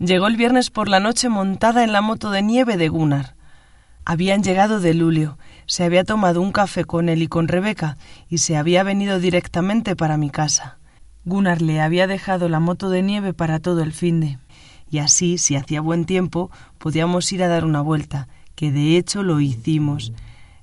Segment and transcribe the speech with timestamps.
[0.00, 3.34] Llegó el viernes por la noche montada en la moto de nieve de Gunnar.
[4.06, 8.38] Habían llegado de Lulio, se había tomado un café con él y con Rebeca y
[8.38, 10.78] se había venido directamente para mi casa.
[11.26, 14.38] Gunnar le había dejado la moto de nieve para todo el fin de,
[14.90, 19.22] y así, si hacía buen tiempo, podíamos ir a dar una vuelta, que de hecho
[19.22, 20.14] lo hicimos.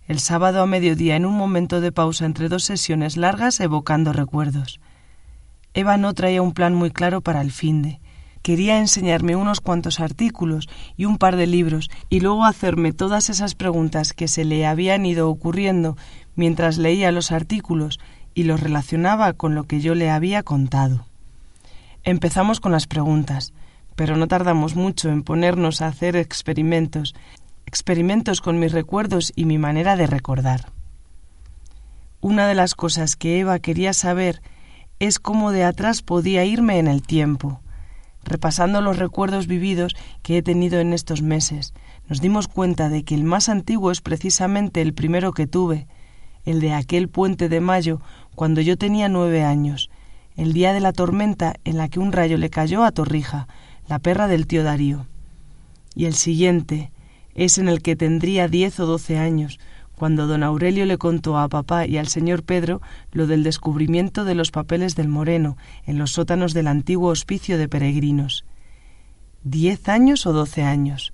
[0.08, 4.80] El sábado a mediodía, en un momento de pausa entre dos sesiones largas, evocando recuerdos.
[5.76, 8.00] Eva no traía un plan muy claro para el fin de.
[8.48, 13.56] Quería enseñarme unos cuantos artículos y un par de libros y luego hacerme todas esas
[13.56, 15.98] preguntas que se le habían ido ocurriendo
[16.38, 18.00] mientras leía los artículos
[18.34, 21.06] y los relacionaba con lo que yo le había contado.
[22.06, 23.52] Empezamos con las preguntas,
[23.98, 27.16] pero no tardamos mucho en ponernos a hacer experimentos,
[27.66, 30.72] experimentos con mis recuerdos y mi manera de recordar.
[32.22, 34.42] Una de las cosas que Eva quería saber
[35.00, 37.60] es cómo de atrás podía irme en el tiempo.
[38.28, 41.74] Repasando los recuerdos vividos que he tenido en estos meses,
[42.10, 45.88] nos dimos cuenta de que el más antiguo es precisamente el primero que tuve,
[46.44, 48.02] el de aquel puente de mayo
[48.36, 49.90] cuando yo tenía nueve años,
[50.36, 53.48] el día de la tormenta en la que un rayo le cayó a Torrija,
[53.88, 55.08] la perra del tío Darío.
[55.96, 56.92] Y el siguiente
[57.34, 59.58] es en el que tendría diez o doce años,
[59.98, 62.82] cuando don Aurelio le contó a papá y al señor Pedro
[63.12, 67.68] lo del descubrimiento de los papeles del Moreno en los sótanos del antiguo hospicio de
[67.68, 68.46] peregrinos.
[69.44, 71.14] ¿Diez años o doce años?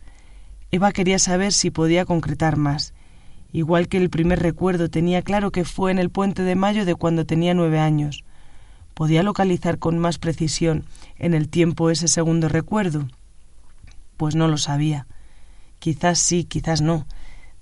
[0.69, 2.93] Eva quería saber si podía concretar más,
[3.53, 6.95] Igual que el primer recuerdo tenía claro que fue en el puente de mayo de
[6.95, 8.25] cuando tenía nueve años.
[8.95, 10.85] ¿Podía localizar con más precisión
[11.17, 13.07] en el tiempo ese segundo recuerdo?
[14.17, 15.05] Pues no lo sabía.
[15.77, 17.05] Quizás sí, quizás no.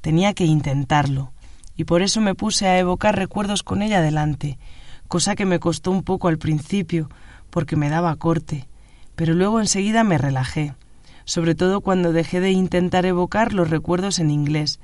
[0.01, 1.31] Tenía que intentarlo.
[1.75, 4.59] Y por eso me puse a evocar recuerdos con ella delante,
[5.07, 7.09] cosa que me costó un poco al principio,
[7.49, 8.67] porque me daba corte,
[9.15, 10.75] pero luego enseguida me relajé,
[11.23, 14.79] sobre todo cuando dejé de intentar evocar los recuerdos en inglés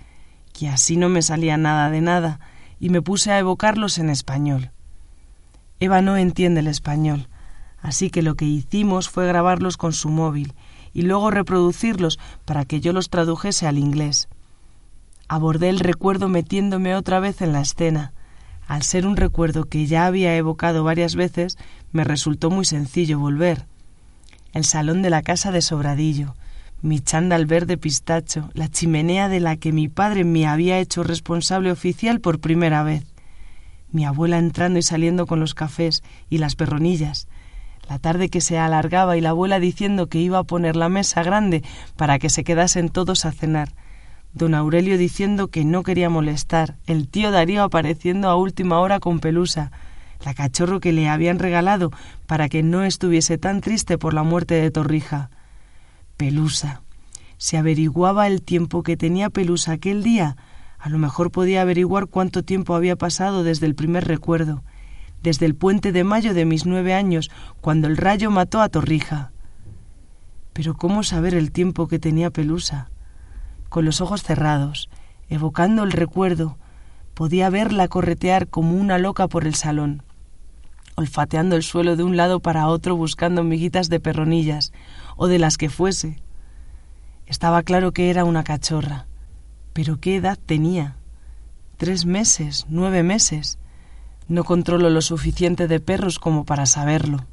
[0.57, 2.39] que así no me salía nada de nada,
[2.79, 4.71] y me puse a evocarlos en español.
[5.79, 7.27] Eva no entiende el español,
[7.79, 10.55] así que lo que hicimos fue grabarlos con su móvil
[10.93, 14.29] y luego reproducirlos para que yo los tradujese al inglés.
[15.29, 18.13] Abordé el recuerdo metiéndome otra vez en la escena.
[18.65, 21.57] Al ser un recuerdo que ya había evocado varias veces,
[21.91, 23.65] me resultó muy sencillo volver.
[24.53, 26.35] El salón de la casa de Sobradillo,
[26.81, 31.71] mi chándal verde pistacho, la chimenea de la que mi padre me había hecho responsable
[31.71, 33.05] oficial por primera vez,
[33.91, 37.27] mi abuela entrando y saliendo con los cafés y las perronillas,
[37.89, 41.23] la tarde que se alargaba y la abuela diciendo que iba a poner la mesa
[41.23, 41.63] grande
[41.95, 43.73] para que se quedasen todos a cenar,
[44.37, 49.19] don Aurelio diciendo que no quería molestar, el tío Darío apareciendo a última hora con
[49.19, 49.71] pelusa,
[50.23, 51.91] la cachorro que le habían regalado
[52.25, 55.29] para que no estuviese tan triste por la muerte de Torrija,
[56.17, 56.81] Pelusa.
[57.37, 60.35] Se averiguaba el tiempo que tenía Pelusa aquel día.
[60.79, 64.63] A lo mejor podía averiguar cuánto tiempo había pasado desde el primer recuerdo,
[65.21, 67.29] desde el puente de mayo de mis nueve años,
[67.61, 69.31] cuando el rayo mató a Torrija.
[70.53, 72.89] Pero ¿cómo saber el tiempo que tenía Pelusa?
[73.69, 74.89] Con los ojos cerrados,
[75.29, 76.57] evocando el recuerdo,
[77.13, 80.03] podía verla corretear como una loca por el salón,
[80.95, 84.71] olfateando el suelo de un lado para otro buscando miguitas de perronillas,
[85.15, 86.21] o de las que fuese.
[87.25, 89.07] Estaba claro que era una cachorra.
[89.73, 90.95] Pero ¿qué edad tenía?
[91.77, 93.59] Tres meses, nueve meses.
[94.27, 97.25] No controlo lo suficiente de perros como para saberlo.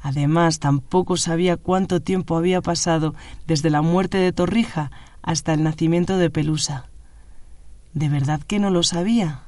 [0.00, 3.14] Además, tampoco sabía cuánto tiempo había pasado
[3.46, 4.90] desde la muerte de Torrija
[5.22, 6.86] hasta el nacimiento de Pelusa.
[7.94, 9.42] ¿De verdad que no lo sabía?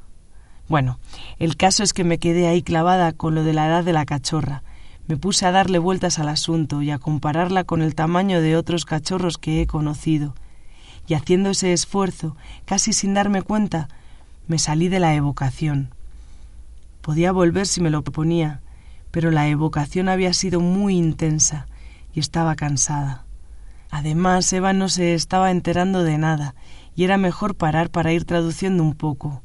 [0.68, 0.98] Bueno,
[1.38, 4.06] el caso es que me quedé ahí clavada con lo de la edad de la
[4.06, 4.62] cachorra,
[5.10, 8.84] me puse a darle vueltas al asunto y a compararla con el tamaño de otros
[8.84, 10.36] cachorros que he conocido,
[11.08, 13.88] y haciendo ese esfuerzo, casi sin darme cuenta,
[14.46, 15.92] me salí de la evocación.
[17.00, 18.60] Podía volver si me lo proponía,
[19.10, 21.66] pero la evocación había sido muy intensa
[22.14, 23.24] y estaba cansada.
[23.90, 26.54] Además, Eva no se estaba enterando de nada,
[26.94, 29.42] y era mejor parar para ir traduciendo un poco.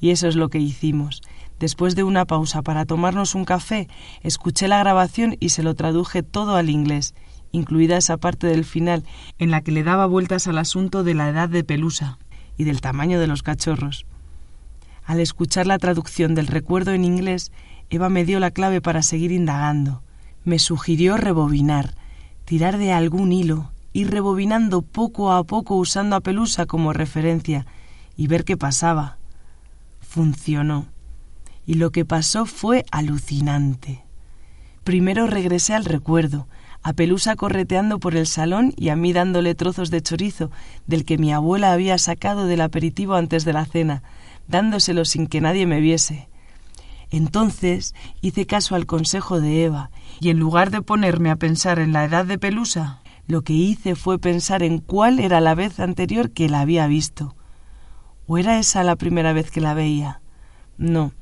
[0.00, 1.22] Y eso es lo que hicimos.
[1.58, 3.88] Después de una pausa para tomarnos un café,
[4.22, 7.14] escuché la grabación y se lo traduje todo al inglés,
[7.52, 9.04] incluida esa parte del final
[9.38, 12.18] en la que le daba vueltas al asunto de la edad de Pelusa
[12.56, 14.06] y del tamaño de los cachorros.
[15.04, 17.52] Al escuchar la traducción del recuerdo en inglés,
[17.90, 20.02] Eva me dio la clave para seguir indagando.
[20.44, 21.94] Me sugirió rebobinar,
[22.44, 27.66] tirar de algún hilo, ir rebobinando poco a poco usando a Pelusa como referencia
[28.16, 29.18] y ver qué pasaba.
[30.00, 30.86] Funcionó
[31.66, 34.04] y lo que pasó fue alucinante.
[34.84, 36.48] Primero regresé al recuerdo,
[36.82, 40.50] a Pelusa correteando por el salón y a mí dándole trozos de chorizo
[40.86, 44.02] del que mi abuela había sacado del aperitivo antes de la cena,
[44.48, 46.28] dándoselo sin que nadie me viese.
[47.10, 51.92] Entonces hice caso al consejo de Eva, y en lugar de ponerme a pensar en
[51.92, 53.01] la edad de Pelusa,
[53.32, 57.34] lo que hice fue pensar en cuál era la vez anterior que la había visto.
[58.26, 60.20] ¿O era esa la primera vez que la veía?
[60.76, 61.12] No,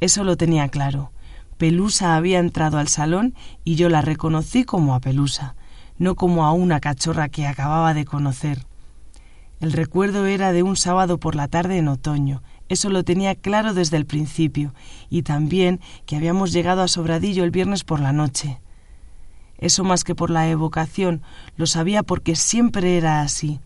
[0.00, 1.12] eso lo tenía claro.
[1.58, 5.54] Pelusa había entrado al salón y yo la reconocí como a Pelusa,
[5.98, 8.66] no como a una cachorra que acababa de conocer.
[9.60, 13.72] El recuerdo era de un sábado por la tarde en otoño, eso lo tenía claro
[13.72, 14.74] desde el principio,
[15.10, 18.60] y también que habíamos llegado a Sobradillo el viernes por la noche.
[19.62, 21.22] Eso más que por la evocación,
[21.56, 23.60] lo sabía porque siempre era así.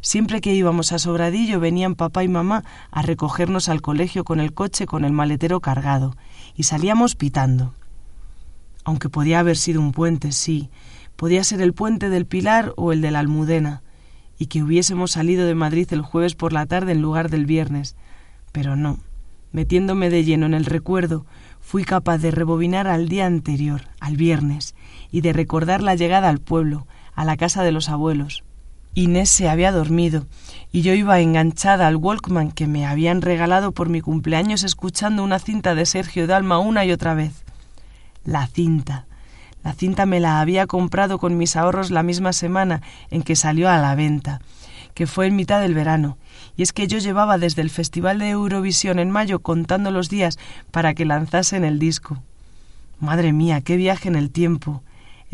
[0.00, 4.54] Siempre que íbamos a Sobradillo venían papá y mamá a recogernos al colegio con el
[4.54, 6.16] coche con el maletero cargado,
[6.56, 7.74] y salíamos pitando.
[8.84, 10.70] Aunque podía haber sido un puente, sí,
[11.14, 13.82] podía ser el puente del Pilar o el de la Almudena,
[14.38, 17.96] y que hubiésemos salido de Madrid el jueves por la tarde en lugar del viernes,
[18.50, 18.98] pero no.
[19.52, 21.26] Metiéndome de lleno en el recuerdo,
[21.60, 24.74] fui capaz de rebobinar al día anterior, al viernes,
[25.14, 28.42] y de recordar la llegada al pueblo, a la casa de los abuelos.
[28.94, 30.26] Inés se había dormido,
[30.72, 35.38] y yo iba enganchada al Walkman que me habían regalado por mi cumpleaños escuchando una
[35.38, 37.44] cinta de Sergio Dalma una y otra vez.
[38.24, 39.06] La cinta.
[39.62, 42.82] La cinta me la había comprado con mis ahorros la misma semana
[43.12, 44.40] en que salió a la venta,
[44.94, 46.18] que fue en mitad del verano,
[46.56, 50.40] y es que yo llevaba desde el Festival de Eurovisión en mayo contando los días
[50.72, 52.20] para que lanzasen el disco.
[52.98, 54.82] Madre mía, qué viaje en el tiempo,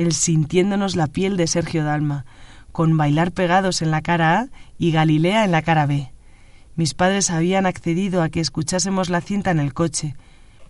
[0.01, 2.25] el sintiéndonos la piel de Sergio Dalma,
[2.73, 4.47] con bailar pegados en la cara A
[4.79, 6.11] y Galilea en la cara B.
[6.75, 10.17] Mis padres habían accedido a que escuchásemos la cinta en el coche,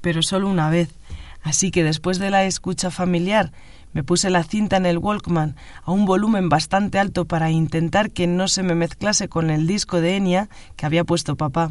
[0.00, 0.90] pero solo una vez,
[1.44, 3.52] así que después de la escucha familiar
[3.92, 5.54] me puse la cinta en el Walkman
[5.84, 10.00] a un volumen bastante alto para intentar que no se me mezclase con el disco
[10.00, 11.70] de Enya que había puesto papá.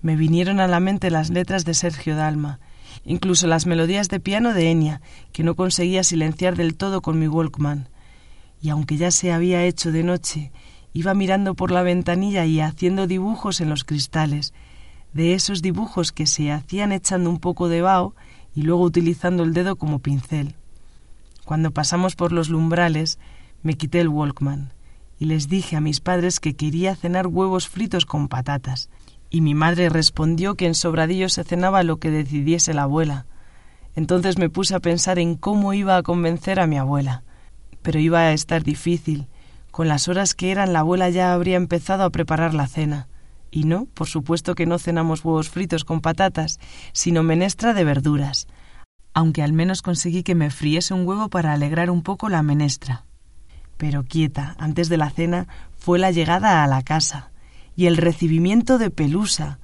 [0.00, 2.60] Me vinieron a la mente las letras de Sergio Dalma,
[3.04, 5.00] incluso las melodías de piano de Enya,
[5.32, 7.88] que no conseguía silenciar del todo con mi Walkman.
[8.62, 10.52] Y aunque ya se había hecho de noche,
[10.92, 14.52] iba mirando por la ventanilla y haciendo dibujos en los cristales,
[15.12, 18.14] de esos dibujos que se hacían echando un poco de vaho
[18.54, 20.54] y luego utilizando el dedo como pincel.
[21.44, 23.18] Cuando pasamos por los lumbrales,
[23.62, 24.72] me quité el Walkman
[25.18, 28.88] y les dije a mis padres que quería cenar huevos fritos con patatas,
[29.30, 33.26] y mi madre respondió que en Sobradillo se cenaba lo que decidiese la abuela.
[33.94, 37.22] Entonces me puse a pensar en cómo iba a convencer a mi abuela.
[37.80, 39.28] Pero iba a estar difícil.
[39.70, 43.08] Con las horas que eran, la abuela ya habría empezado a preparar la cena.
[43.52, 46.58] Y no, por supuesto que no cenamos huevos fritos con patatas,
[46.92, 48.46] sino menestra de verduras,
[49.12, 53.06] aunque al menos conseguí que me friese un huevo para alegrar un poco la menestra.
[53.76, 57.30] Pero quieta, antes de la cena, fue la llegada a la casa
[57.80, 59.58] y el recibimiento de Pelusa.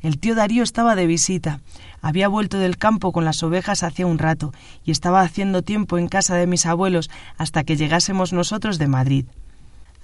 [0.00, 1.62] El tío Darío estaba de visita.
[2.00, 4.52] Había vuelto del campo con las ovejas hacía un rato
[4.84, 9.26] y estaba haciendo tiempo en casa de mis abuelos hasta que llegásemos nosotros de Madrid.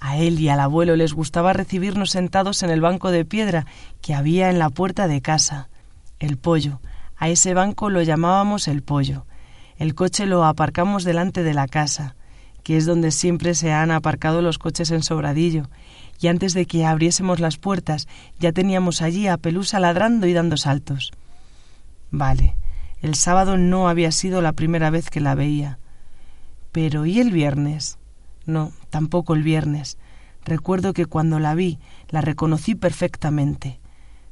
[0.01, 3.65] A él y al abuelo les gustaba recibirnos sentados en el banco de piedra
[4.01, 5.69] que había en la puerta de casa.
[6.19, 6.81] El pollo,
[7.15, 9.25] a ese banco lo llamábamos el pollo.
[9.77, 12.17] El coche lo aparcamos delante de la casa,
[12.63, 15.69] que es donde siempre se han aparcado los coches en Sobradillo,
[16.19, 18.07] y antes de que abriésemos las puertas
[18.39, 21.11] ya teníamos allí a Pelusa ladrando y dando saltos.
[22.11, 22.55] Vale,
[23.01, 25.79] el sábado no había sido la primera vez que la veía.
[26.71, 27.97] Pero ¿y el viernes?
[28.45, 29.97] No, tampoco el viernes.
[30.45, 31.79] Recuerdo que cuando la vi
[32.09, 33.79] la reconocí perfectamente.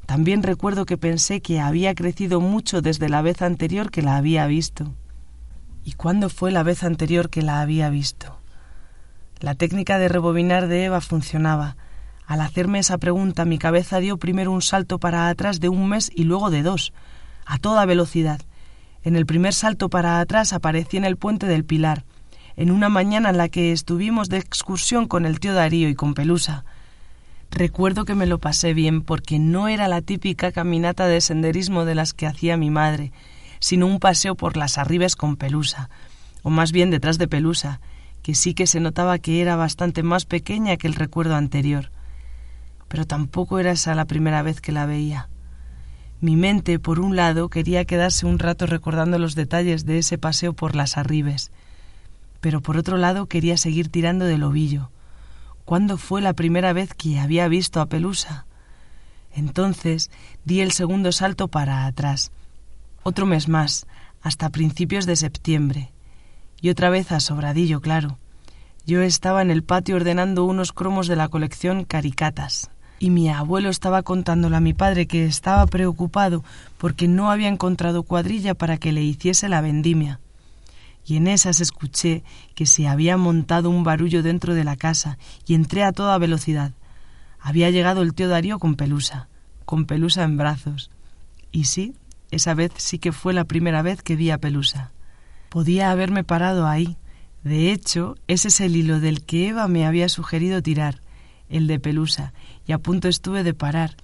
[0.05, 4.45] También recuerdo que pensé que había crecido mucho desde la vez anterior que la había
[4.47, 4.93] visto.
[5.83, 8.40] ¿Y cuándo fue la vez anterior que la había visto?
[9.41, 11.75] La técnica de rebobinar de Eva funcionaba.
[12.27, 16.11] Al hacerme esa pregunta mi cabeza dio primero un salto para atrás de un mes
[16.13, 16.93] y luego de dos,
[17.47, 18.39] a toda velocidad.
[19.03, 22.03] En el primer salto para atrás aparecí en el puente del Pilar,
[22.55, 26.13] en una mañana en la que estuvimos de excursión con el tío Darío y con
[26.13, 26.63] Pelusa.
[27.49, 31.95] Recuerdo que me lo pasé bien porque no era la típica caminata de senderismo de
[31.95, 33.11] las que hacía mi madre,
[33.59, 35.89] sino un paseo por las arribes con Pelusa,
[36.43, 37.81] o más bien detrás de Pelusa,
[38.21, 41.91] que sí que se notaba que era bastante más pequeña que el recuerdo anterior.
[42.87, 45.29] Pero tampoco era esa la primera vez que la veía.
[46.19, 50.53] Mi mente, por un lado, quería quedarse un rato recordando los detalles de ese paseo
[50.53, 51.51] por las arribes,
[52.41, 54.91] pero por otro lado quería seguir tirando del ovillo
[55.71, 58.45] cuándo fue la primera vez que había visto a Pelusa.
[59.33, 60.11] Entonces
[60.43, 62.33] di el segundo salto para atrás.
[63.03, 63.87] Otro mes más,
[64.21, 65.93] hasta principios de septiembre.
[66.61, 68.19] Y otra vez a Sobradillo, claro.
[68.85, 73.69] Yo estaba en el patio ordenando unos cromos de la colección Caricatas, y mi abuelo
[73.69, 76.43] estaba contándole a mi padre que estaba preocupado
[76.77, 80.19] porque no había encontrado cuadrilla para que le hiciese la vendimia.
[81.03, 85.55] Y en esas escuché que se había montado un barullo dentro de la casa y
[85.55, 86.73] entré a toda velocidad.
[87.39, 89.27] Había llegado el tío Darío con Pelusa,
[89.65, 90.91] con Pelusa en brazos.
[91.51, 91.95] Y sí,
[92.29, 94.91] esa vez sí que fue la primera vez que vi a Pelusa.
[95.51, 96.95] Podía haberme parado ahí.
[97.43, 101.01] De hecho, ese es el hilo del que Eva me había sugerido tirar,
[101.49, 102.31] el de Pelusa,
[102.65, 103.97] y a punto estuve de parar.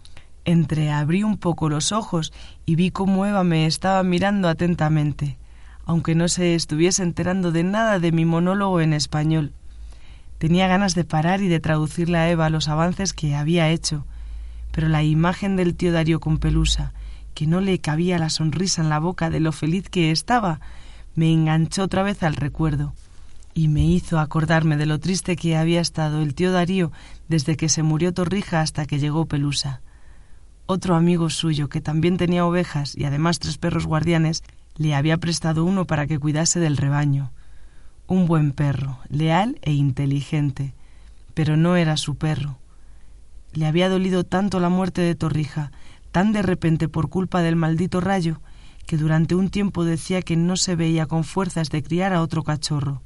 [0.44, 2.34] Entreabrí un poco los ojos
[2.66, 5.38] y vi cómo Eva me estaba mirando atentamente,
[5.86, 9.54] aunque no se estuviese enterando de nada de mi monólogo en español.
[10.39, 14.06] Tenía ganas de parar y de traducirle a Eva los avances que había hecho,
[14.74, 16.92] pero la imagen del tío Darío con Pelusa,
[17.34, 20.60] que no le cabía la sonrisa en la boca de lo feliz que estaba,
[21.18, 22.94] me enganchó otra vez al recuerdo
[23.56, 26.92] y me hizo acordarme de lo triste que había estado el tío Darío
[27.28, 29.82] desde que se murió Torrija hasta que llegó Pelusa.
[30.68, 34.44] Otro amigo suyo, que también tenía ovejas y además tres perros guardianes,
[34.76, 37.32] le había prestado uno para que cuidase del rebaño.
[38.06, 40.76] Un buen perro, leal e inteligente,
[41.34, 42.60] pero no era su perro.
[43.54, 45.72] Le había dolido tanto la muerte de Torrija,
[46.12, 48.40] tan de repente por culpa del maldito rayo,
[48.88, 52.44] que durante un tiempo decía que no se veía con fuerzas de criar a otro
[52.44, 53.03] cachorro.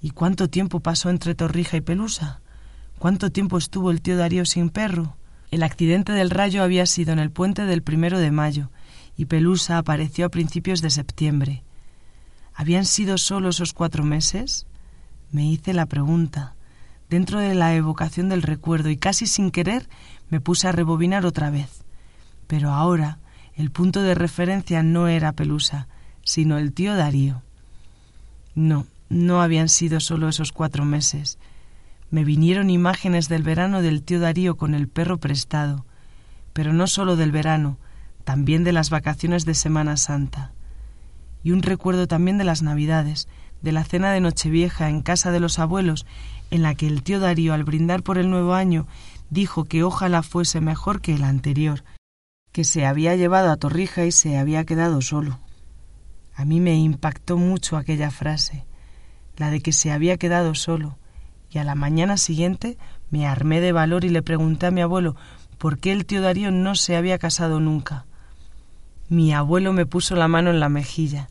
[0.00, 2.40] ¿Y cuánto tiempo pasó entre Torrija y Pelusa?
[2.98, 5.14] ¿Cuánto tiempo estuvo el tío Darío sin perro?
[5.50, 8.70] El accidente del rayo había sido en el puente del primero de mayo,
[9.16, 11.62] y Pelusa apareció a principios de septiembre.
[12.54, 14.66] ¿Habían sido solo esos cuatro meses?
[15.30, 16.54] Me hice la pregunta,
[17.10, 19.86] dentro de la evocación del recuerdo, y casi sin querer
[20.30, 21.82] me puse a rebobinar otra vez.
[22.46, 23.18] Pero ahora
[23.58, 25.88] el punto de referencia no era Pelusa,
[26.22, 27.42] sino el tío Darío.
[28.54, 31.38] No, no habían sido solo esos cuatro meses.
[32.12, 35.84] Me vinieron imágenes del verano del tío Darío con el perro prestado,
[36.52, 37.78] pero no solo del verano,
[38.22, 40.52] también de las vacaciones de Semana Santa.
[41.42, 43.26] Y un recuerdo también de las Navidades,
[43.60, 46.06] de la cena de Nochevieja en casa de los abuelos,
[46.52, 48.86] en la que el tío Darío, al brindar por el nuevo año,
[49.30, 51.82] dijo que ojalá fuese mejor que el anterior,
[52.52, 55.40] que se había llevado a Torrija y se había quedado solo.
[56.34, 58.64] A mí me impactó mucho aquella frase
[59.38, 60.98] la de que se había quedado solo,
[61.50, 62.76] y a la mañana siguiente
[63.10, 65.16] me armé de valor y le pregunté a mi abuelo
[65.56, 68.04] por qué el tío Darío no se había casado nunca.
[69.08, 71.28] Mi abuelo me puso la mano en la mejilla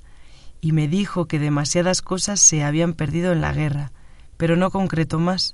[0.62, 3.92] y me dijo que demasiadas cosas se habían perdido en la guerra,
[4.38, 5.54] pero no concretó más.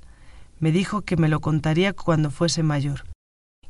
[0.60, 3.04] Me dijo que me lo contaría cuando fuese mayor.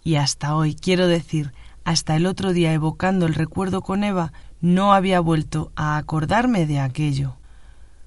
[0.04, 1.52] Y hasta hoy, quiero decir,
[1.84, 6.80] hasta el otro día evocando el recuerdo con Eva, no había vuelto a acordarme de
[6.80, 7.36] aquello.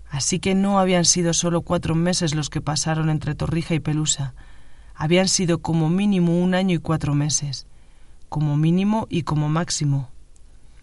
[0.10, 4.34] Así que no habían sido solo cuatro meses los que pasaron entre Torrija y Pelusa,
[4.96, 7.68] habían sido como mínimo un año y cuatro meses,
[8.30, 10.10] como mínimo y como máximo.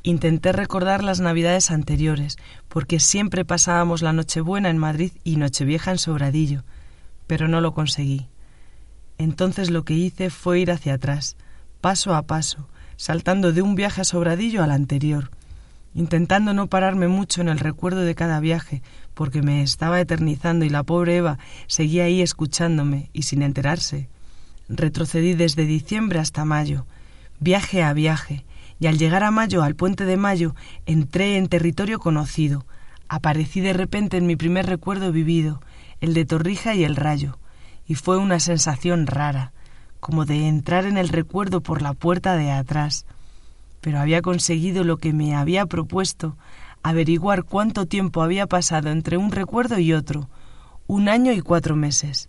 [0.05, 2.37] Intenté recordar las navidades anteriores,
[2.69, 6.63] porque siempre pasábamos la Nochebuena en Madrid y Nochevieja en Sobradillo,
[7.27, 8.29] pero no lo conseguí.
[9.19, 11.37] Entonces lo que hice fue ir hacia atrás,
[11.81, 15.31] paso a paso, saltando de un viaje a Sobradillo al anterior,
[15.95, 18.83] intentando no pararme mucho en el recuerdo de cada viaje,
[19.15, 24.09] porque me estaba eternizando y la pobre Eva seguía ahí escuchándome y sin enterarse.
[24.69, 26.87] Retrocedí desde diciembre hasta mayo,
[27.39, 28.45] viaje a viaje,
[28.81, 32.67] y al llegar a mayo, al puente de mayo, entré en territorio conocido.
[33.09, 35.61] Aparecí de repente en mi primer recuerdo vivido,
[36.01, 37.39] el de Torrija y el Rayo,
[37.87, 39.54] y fue una sensación rara,
[40.05, 43.07] como de entrar en el recuerdo por la puerta de atrás.
[43.81, 46.37] Pero había conseguido lo que me había propuesto
[46.83, 50.29] averiguar cuánto tiempo había pasado entre un recuerdo y otro,
[50.87, 52.29] un año y cuatro meses.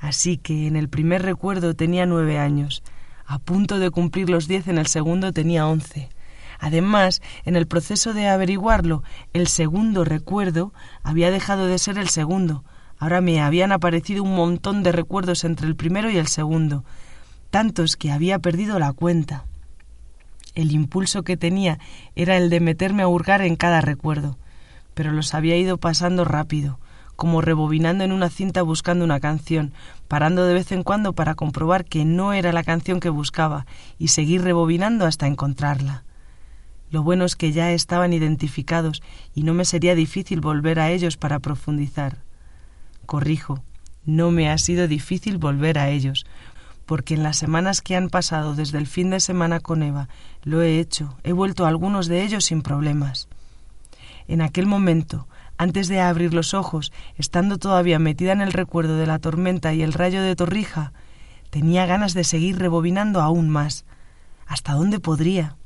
[0.00, 2.82] Así que en el primer recuerdo tenía nueve años,
[3.24, 6.08] a punto de cumplir los diez en el segundo tenía once.
[6.58, 10.72] Además, en el proceso de averiguarlo, el segundo recuerdo
[11.04, 12.64] había dejado de ser el segundo.
[12.98, 16.84] Ahora me habían aparecido un montón de recuerdos entre el primero y el segundo,
[17.50, 19.44] tantos que había perdido la cuenta.
[20.54, 21.78] El impulso que tenía
[22.14, 24.38] era el de meterme a hurgar en cada recuerdo,
[24.94, 26.78] pero los había ido pasando rápido,
[27.16, 29.72] como rebobinando en una cinta buscando una canción,
[30.08, 33.66] parando de vez en cuando para comprobar que no era la canción que buscaba
[33.98, 36.04] y seguir rebobinando hasta encontrarla.
[36.90, 39.02] Lo bueno es que ya estaban identificados
[39.34, 42.25] y no me sería difícil volver a ellos para profundizar.
[43.06, 43.62] Corrijo,
[44.04, 46.26] no me ha sido difícil volver a ellos,
[46.84, 50.08] porque en las semanas que han pasado desde el fin de semana con Eva
[50.42, 53.28] lo he hecho, he vuelto a algunos de ellos sin problemas.
[54.28, 55.26] En aquel momento,
[55.58, 59.82] Antes de abrir los ojos, estando todavía metida en el recuerdo de la tormenta y
[59.82, 60.92] el rayo de Torrija,
[61.48, 63.86] tenía ganas de seguir rebobinando aún más.
[64.46, 65.56] ¿Hasta dónde podría?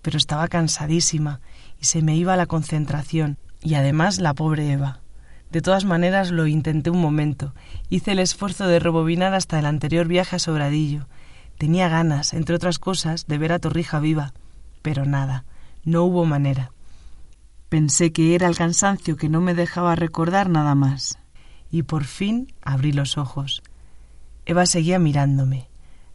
[0.00, 1.40] Pero estaba cansadísima
[1.80, 5.00] y se me iba la concentración, y además la pobre Eva.
[5.50, 7.54] De todas maneras lo intenté un momento.
[7.88, 11.06] Hice el esfuerzo de rebobinar hasta el anterior viaje a Sobradillo.
[11.58, 14.32] Tenía ganas, entre otras cosas, de ver a Torrija viva.
[14.82, 15.44] Pero nada,
[15.84, 16.72] no hubo manera.
[17.68, 21.18] Pensé que era el cansancio que no me dejaba recordar nada más.
[21.70, 23.62] Y por fin abrí los ojos.
[24.44, 25.68] Eva seguía mirándome.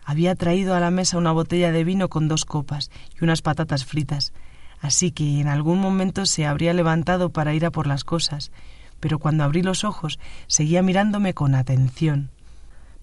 [0.06, 3.86] Había traído a la mesa una botella de vino con dos copas y unas patatas
[3.86, 4.34] fritas,
[4.80, 8.52] así que en algún momento se habría levantado para ir a por las cosas,
[9.02, 10.18] pero cuando abrí los ojos
[10.48, 12.30] seguía mirándome con atención.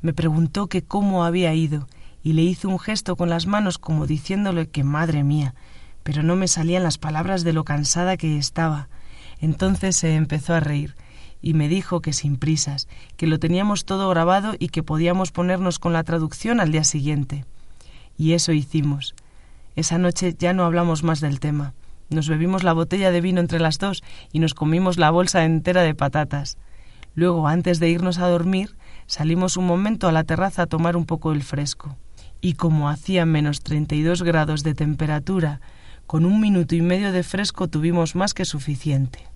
[0.00, 1.86] Me preguntó que cómo había ido,
[2.22, 5.54] y le hice un gesto con las manos como diciéndole que madre mía,
[6.02, 8.88] pero no me salían las palabras de lo cansada que estaba.
[9.40, 10.94] Entonces se empezó a reír
[11.42, 15.78] y me dijo que sin prisas, que lo teníamos todo grabado y que podíamos ponernos
[15.78, 17.44] con la traducción al día siguiente.
[18.16, 19.14] Y eso hicimos.
[19.76, 21.74] Esa noche ya no hablamos más del tema.
[22.10, 25.82] Nos bebimos la botella de vino entre las dos y nos comimos la bolsa entera
[25.82, 26.56] de patatas.
[27.14, 31.04] Luego, antes de irnos a dormir, salimos un momento a la terraza a tomar un
[31.04, 31.96] poco el fresco.
[32.40, 35.60] Y como hacía menos treinta y dos grados de temperatura,
[36.06, 39.26] con un minuto y medio de fresco tuvimos más que suficiente.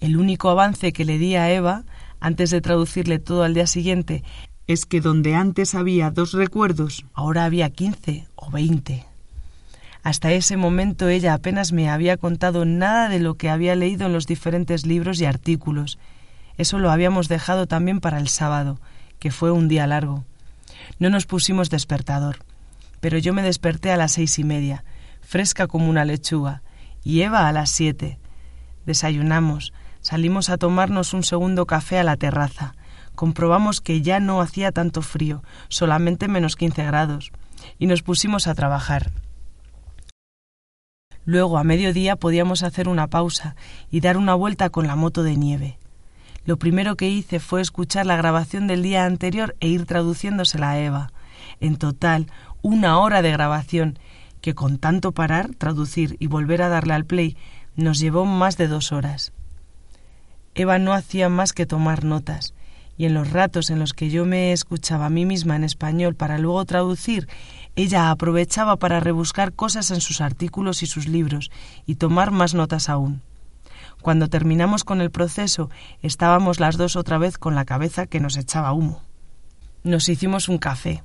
[0.00, 1.84] El único avance que le di a Eva,
[2.20, 4.24] antes de traducirle todo al día siguiente,
[4.66, 9.04] es que donde antes había dos recuerdos, ahora había quince o veinte.
[10.02, 14.12] Hasta ese momento ella apenas me había contado nada de lo que había leído en
[14.12, 15.98] los diferentes libros y artículos.
[16.56, 18.80] Eso lo habíamos dejado también para el sábado,
[19.20, 20.24] que fue un día largo.
[20.98, 22.38] No nos pusimos despertador,
[23.00, 24.84] pero yo me desperté a las seis y media,
[25.20, 26.62] fresca como una lechuga,
[27.04, 28.18] y Eva a las siete.
[28.86, 32.74] Desayunamos, salimos a tomarnos un segundo café a la terraza.
[33.14, 37.30] Comprobamos que ya no hacía tanto frío, solamente menos quince grados,
[37.78, 39.12] y nos pusimos a trabajar.
[41.24, 43.54] Luego, a mediodía, podíamos hacer una pausa
[43.90, 45.78] y dar una vuelta con la moto de nieve.
[46.44, 50.78] Lo primero que hice fue escuchar la grabación del día anterior e ir traduciéndosela a
[50.80, 51.12] Eva.
[51.60, 52.26] En total,
[52.62, 53.98] una hora de grabación,
[54.40, 57.36] que con tanto parar, traducir y volver a darle al play,
[57.76, 59.32] nos llevó más de dos horas.
[60.54, 62.54] Eva no hacía más que tomar notas,
[62.98, 66.14] y en los ratos en los que yo me escuchaba a mí misma en español
[66.14, 67.28] para luego traducir,
[67.74, 71.50] ella aprovechaba para rebuscar cosas en sus artículos y sus libros
[71.86, 73.22] y tomar más notas aún.
[74.02, 75.70] Cuando terminamos con el proceso,
[76.02, 79.00] estábamos las dos otra vez con la cabeza que nos echaba humo.
[79.84, 81.02] Nos hicimos un café.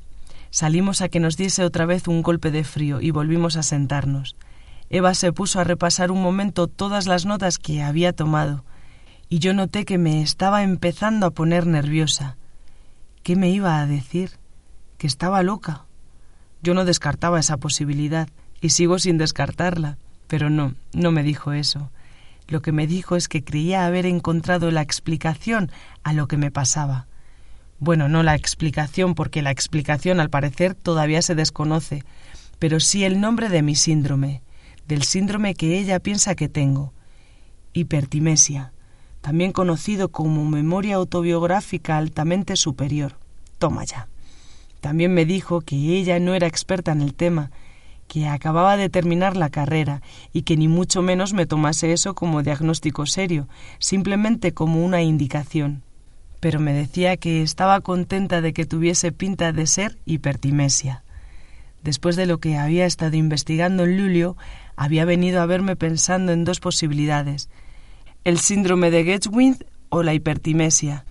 [0.49, 4.35] Salimos a que nos diese otra vez un golpe de frío y volvimos a sentarnos.
[4.89, 8.63] Eva se puso a repasar un momento todas las notas que había tomado,
[9.29, 12.37] y yo noté que me estaba empezando a poner nerviosa.
[13.23, 14.39] ¿Qué me iba a decir?
[14.97, 15.86] ¿Que estaba loca?
[16.61, 18.27] Yo no descartaba esa posibilidad
[18.61, 21.91] y sigo sin descartarla, pero no, no me dijo eso.
[22.47, 25.69] Lo que me dijo es que creía haber encontrado la explicación
[26.03, 27.07] a lo que me pasaba.
[27.79, 32.03] Bueno, no la explicación, porque la explicación al parecer todavía se desconoce,
[32.57, 34.41] pero sí el nombre de mi síndrome,
[34.87, 36.93] del síndrome que ella piensa que tengo.
[37.73, 38.71] Hipertimesia,
[39.21, 43.17] también conocido como memoria autobiográfica altamente superior.
[43.59, 44.07] Toma ya.
[44.81, 47.51] También me dijo que ella no era experta en el tema,
[48.07, 52.43] que acababa de terminar la carrera y que ni mucho menos me tomase eso como
[52.43, 53.47] diagnóstico serio,
[53.79, 55.83] simplemente como una indicación.
[56.39, 61.03] Pero me decía que estaba contenta de que tuviese pinta de ser hipertimesia.
[61.83, 64.37] Después de lo que había estado investigando en Lulio,
[64.75, 67.49] había venido a verme pensando en dos posibilidades:
[68.23, 71.05] el síndrome de Getwind o la hipertimesia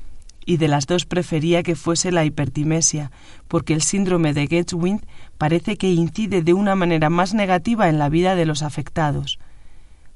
[0.47, 3.11] y de las dos prefería que fuese la hipertimesia,
[3.49, 5.05] porque el síndrome de Getwind
[5.37, 9.39] parece que incide de una manera más negativa en la vida de los afectados.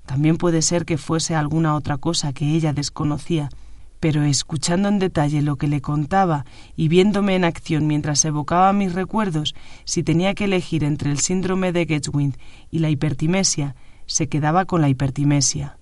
[0.06, 3.50] También puede ser que fuese alguna otra cosa que ella desconocía,
[3.98, 8.94] pero escuchando en detalle lo que le contaba y viéndome en acción mientras evocaba mis
[8.94, 12.36] recuerdos, si tenía que elegir entre el síndrome de Getwind
[12.70, 13.74] y la hipertimesia,
[14.06, 15.79] se quedaba con la hipertimesia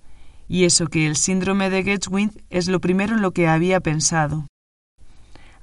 [0.49, 4.47] y eso que el síndrome de Getwind es lo primero en lo que había pensado.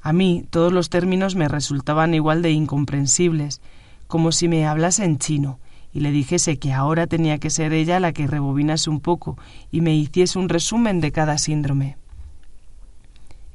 [0.00, 3.60] A mí todos los términos me resultaban igual de incomprensibles,
[4.06, 5.58] como si me hablase en chino
[5.92, 9.36] y le dijese que ahora tenía que ser ella la que rebobinase un poco
[9.72, 11.96] y me hiciese un resumen de cada síndrome.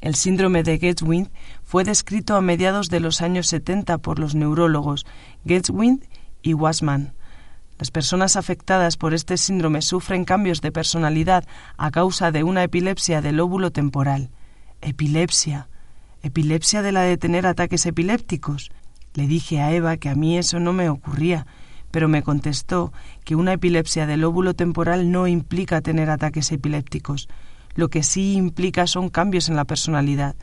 [0.02, 1.30] El síndrome de Getwind
[1.64, 5.06] fue descrito a mediados de los años 70 por los neurólogos
[5.46, 6.04] Getwind
[6.42, 7.14] y Wasman,
[7.82, 11.46] Las personas afectadas por este síndrome sufren cambios de personalidad
[11.78, 14.30] a causa de una epilepsia del óvulo temporal.
[14.82, 15.68] Epilepsia.
[16.22, 18.70] ¿Epilepsia de la de tener ataques epilépticos?
[19.16, 21.48] Le dije a Eva que a mí eso no me ocurría,
[21.90, 27.30] pero me contestó que una epilepsia del óvulo temporal no implica tener ataques epilépticos.
[27.74, 30.36] Lo que sí implica son cambios en la personalidad,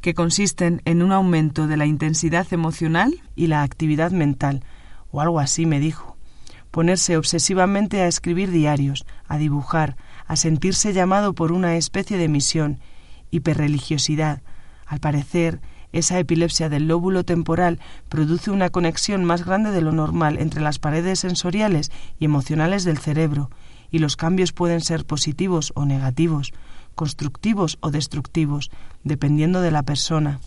[0.00, 4.62] que consisten en un aumento de la intensidad emocional y la actividad mental,
[5.10, 6.07] o algo así me dijo
[6.70, 12.80] ponerse obsesivamente a escribir diarios, a dibujar, a sentirse llamado por una especie de misión,
[13.30, 14.42] hiperreligiosidad.
[14.86, 15.60] Al parecer,
[15.92, 20.78] esa epilepsia del lóbulo temporal produce una conexión más grande de lo normal entre las
[20.78, 23.50] paredes sensoriales y emocionales del cerebro,
[23.90, 26.52] y los cambios pueden ser positivos o negativos,
[26.94, 28.70] constructivos o destructivos,
[29.02, 30.40] dependiendo de la persona.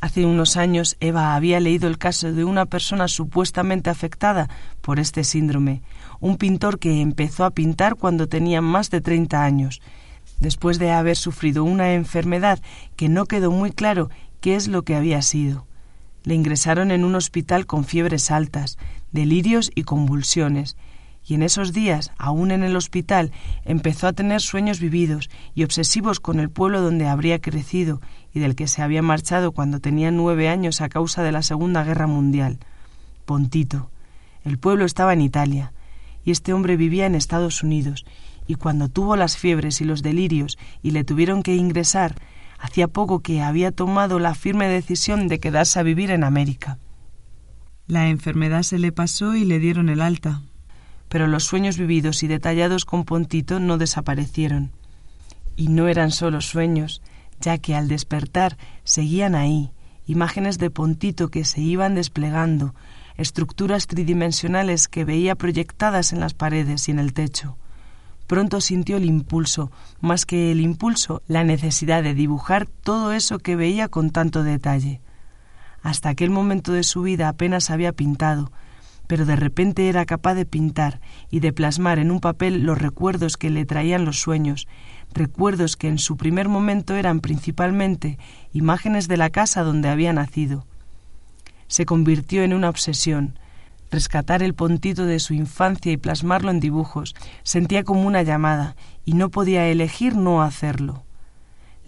[0.00, 4.48] Hace unos años Eva había leído el caso de una persona supuestamente afectada
[4.80, 5.82] por este síndrome,
[6.20, 9.82] un pintor que empezó a pintar cuando tenía más de 30 años,
[10.38, 12.60] después de haber sufrido una enfermedad
[12.96, 14.08] que no quedó muy claro
[14.40, 15.66] qué es lo que había sido.
[16.24, 18.78] Le ingresaron en un hospital con fiebres altas,
[19.12, 20.78] delirios y convulsiones,
[21.26, 23.30] y en esos días, aún en el hospital,
[23.64, 28.00] empezó a tener sueños vividos y obsesivos con el pueblo donde habría crecido
[28.32, 31.84] y del que se había marchado cuando tenía nueve años a causa de la Segunda
[31.84, 32.58] Guerra Mundial.
[33.26, 33.90] Pontito.
[34.44, 35.72] El pueblo estaba en Italia,
[36.24, 38.06] y este hombre vivía en Estados Unidos,
[38.46, 42.16] y cuando tuvo las fiebres y los delirios y le tuvieron que ingresar,
[42.58, 46.78] hacía poco que había tomado la firme decisión de quedarse a vivir en América.
[47.86, 50.42] La enfermedad se le pasó y le dieron el alta,
[51.10, 54.70] pero los sueños vividos y detallados con Pontito no desaparecieron.
[55.56, 57.02] Y no eran solo sueños,
[57.40, 59.72] ya que al despertar seguían ahí,
[60.06, 62.76] imágenes de Pontito que se iban desplegando,
[63.16, 67.56] estructuras tridimensionales que veía proyectadas en las paredes y en el techo.
[68.28, 73.56] Pronto sintió el impulso, más que el impulso, la necesidad de dibujar todo eso que
[73.56, 75.00] veía con tanto detalle.
[75.82, 78.52] Hasta aquel momento de su vida apenas había pintado,
[79.10, 81.00] pero de repente era capaz de pintar
[81.32, 84.68] y de plasmar en un papel los recuerdos que le traían los sueños,
[85.12, 88.20] recuerdos que en su primer momento eran principalmente
[88.52, 90.64] imágenes de la casa donde había nacido.
[91.66, 93.36] Se convirtió en una obsesión,
[93.90, 99.14] rescatar el pontito de su infancia y plasmarlo en dibujos, sentía como una llamada, y
[99.14, 101.02] no podía elegir no hacerlo.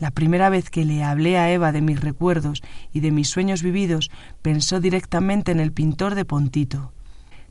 [0.01, 3.63] La primera vez que le hablé a Eva de mis recuerdos y de mis sueños
[3.63, 4.11] vividos,
[4.43, 6.91] pensó directamente en el pintor de Pontito.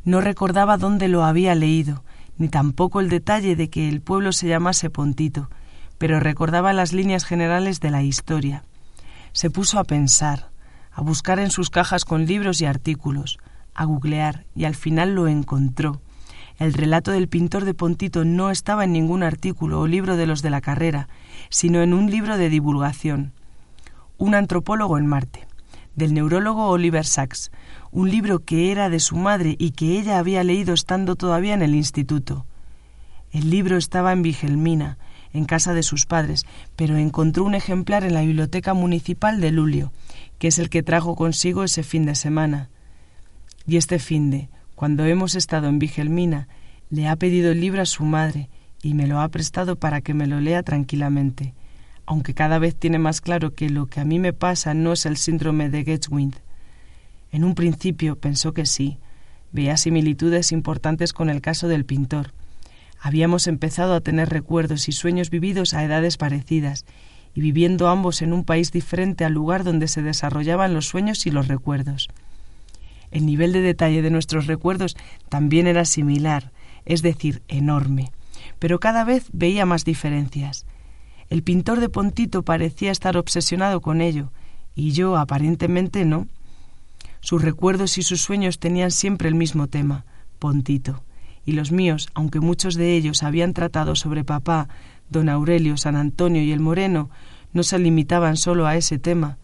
[0.03, 2.03] No recordaba dónde lo había leído,
[2.37, 5.49] ni tampoco el detalle de que el pueblo se llamase Pontito,
[5.97, 8.63] pero recordaba las líneas generales de la historia.
[9.33, 10.49] Se puso a pensar,
[10.91, 13.37] a buscar en sus cajas con libros y artículos,
[13.75, 16.01] a googlear, y al final lo encontró.
[16.57, 20.41] El relato del pintor de Pontito no estaba en ningún artículo o libro de los
[20.41, 21.07] de la carrera,
[21.49, 23.33] sino en un libro de divulgación.
[24.17, 25.47] Un antropólogo en Marte,
[25.95, 27.51] del neurólogo Oliver Sacks,
[27.91, 31.61] un libro que era de su madre y que ella había leído estando todavía en
[31.61, 32.45] el instituto.
[33.31, 34.97] El libro estaba en Vigelmina,
[35.33, 39.91] en casa de sus padres, pero encontró un ejemplar en la biblioteca municipal de Lulio,
[40.39, 42.69] que es el que trajo consigo ese fin de semana.
[43.67, 46.47] Y este fin de, cuando hemos estado en Vigelmina,
[46.89, 48.49] le ha pedido el libro a su madre
[48.81, 51.53] y me lo ha prestado para que me lo lea tranquilamente,
[52.05, 55.05] aunque cada vez tiene más claro que lo que a mí me pasa no es
[55.05, 56.35] el síndrome de Getchwind,
[57.31, 58.97] en un principio pensó que sí.
[59.51, 62.33] Veía similitudes importantes con el caso del pintor.
[62.99, 66.85] Habíamos empezado a tener recuerdos y sueños vividos a edades parecidas,
[67.33, 71.31] y viviendo ambos en un país diferente al lugar donde se desarrollaban los sueños y
[71.31, 72.09] los recuerdos.
[73.09, 74.97] El nivel de detalle de nuestros recuerdos
[75.29, 76.51] también era similar,
[76.85, 78.11] es decir, enorme,
[78.59, 80.65] pero cada vez veía más diferencias.
[81.29, 84.31] El pintor de Pontito parecía estar obsesionado con ello,
[84.75, 86.27] y yo aparentemente no.
[87.21, 90.05] Sus recuerdos y sus sueños tenían siempre el mismo tema,
[90.39, 91.03] Pontito,
[91.45, 94.67] y los míos, aunque muchos de ellos habían tratado sobre papá,
[95.09, 97.09] don Aurelio, San Antonio y el Moreno,
[97.53, 99.37] no se limitaban solo a ese tema.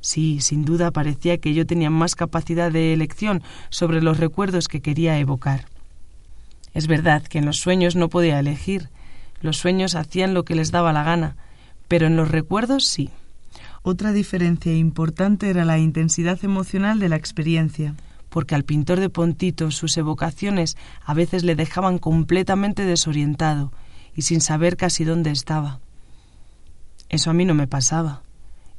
[0.00, 4.80] Sí, sin duda parecía que yo tenía más capacidad de elección sobre los recuerdos que
[4.80, 5.66] quería evocar.
[6.72, 8.88] Es verdad que en los sueños no podía elegir,
[9.42, 11.36] los sueños hacían lo que les daba la gana,
[11.88, 13.10] pero en los recuerdos sí.
[13.82, 17.94] Otra diferencia importante era la intensidad emocional de la experiencia,
[18.28, 23.72] porque al pintor de Pontito sus evocaciones a veces le dejaban completamente desorientado
[24.14, 25.80] y sin saber casi dónde estaba.
[27.08, 28.22] Eso a mí no me pasaba.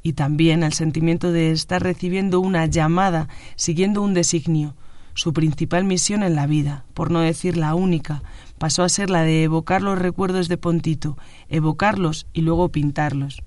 [0.04, 4.76] Y también el sentimiento de estar recibiendo una llamada, siguiendo un designio,
[5.14, 8.24] Su principal misión en la vida, por no decir la única,
[8.58, 11.18] pasó a ser la de evocar los recuerdos de Pontito,
[11.50, 13.44] evocarlos y luego pintarlos.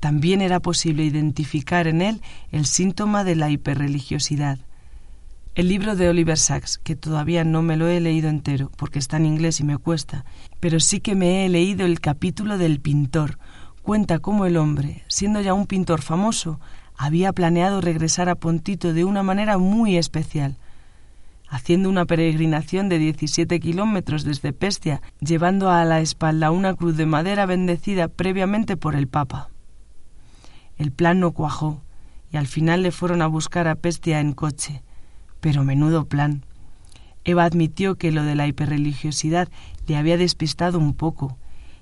[0.00, 4.58] También era posible identificar en él el síntoma de la hiperreligiosidad.
[5.54, 9.16] El libro de Oliver Sacks, que todavía no me lo he leído entero porque está
[9.16, 10.24] en inglés y me cuesta,
[10.60, 13.38] pero sí que me he leído el capítulo del pintor,
[13.82, 16.60] cuenta cómo el hombre, siendo ya un pintor famoso,
[16.96, 20.58] había planeado regresar a Pontito de una manera muy especial,
[21.48, 27.06] haciendo una peregrinación de 17 kilómetros desde Pestia, llevando a la espalda una cruz de
[27.06, 29.48] madera bendecida previamente por el Papa.
[30.78, 31.82] El plan no cuajó,
[32.32, 34.82] y al final le fueron a buscar a Pestia en coche.
[35.40, 36.44] Pero menudo plan.
[37.24, 39.48] Eva admitió que lo de la hiperreligiosidad
[39.86, 41.36] le había despistado un poco,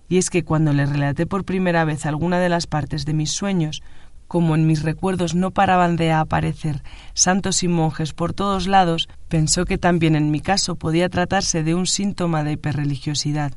[0.08, 3.30] y es que cuando le relaté por primera vez alguna de las partes de mis
[3.30, 3.82] sueños,
[4.28, 6.82] como en mis recuerdos no paraban de aparecer
[7.14, 11.74] santos y monjes por todos lados, pensó que también en mi caso podía tratarse de
[11.74, 13.52] un síntoma de hiperreligiosidad,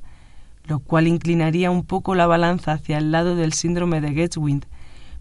[0.65, 4.11] lo cual inclinaría un poco la balanza hacia el lado del síndrome de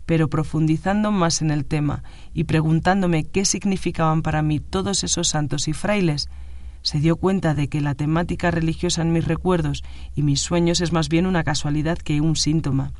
[0.09, 5.68] pero profundizando más en el tema y preguntándome qué significaban para mí todos esos santos
[5.68, 6.31] y frailes,
[6.81, 9.85] se dio cuenta de que la temática religiosa en mis recuerdos
[10.16, 12.92] y mis sueños es más bien una casualidad que un síntoma.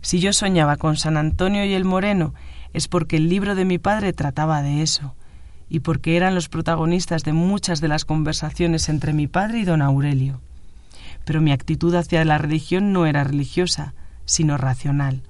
[0.00, 2.34] Si yo soñaba con San Antonio y el Moreno,
[2.72, 5.14] es porque el libro de mi padre trataba de eso,
[5.68, 9.80] y porque eran los protagonistas de muchas de las conversaciones entre mi padre y don
[9.80, 10.40] Aurelio.
[11.24, 15.22] Pero mi actitud hacia la religión no era religiosa, sino racional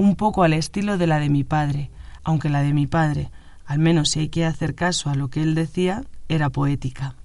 [0.00, 1.90] un poco al estilo de la de mi padre,
[2.24, 3.30] aunque la de mi padre,
[3.66, 7.16] al menos si hay que hacer caso a lo que él decía, era poética.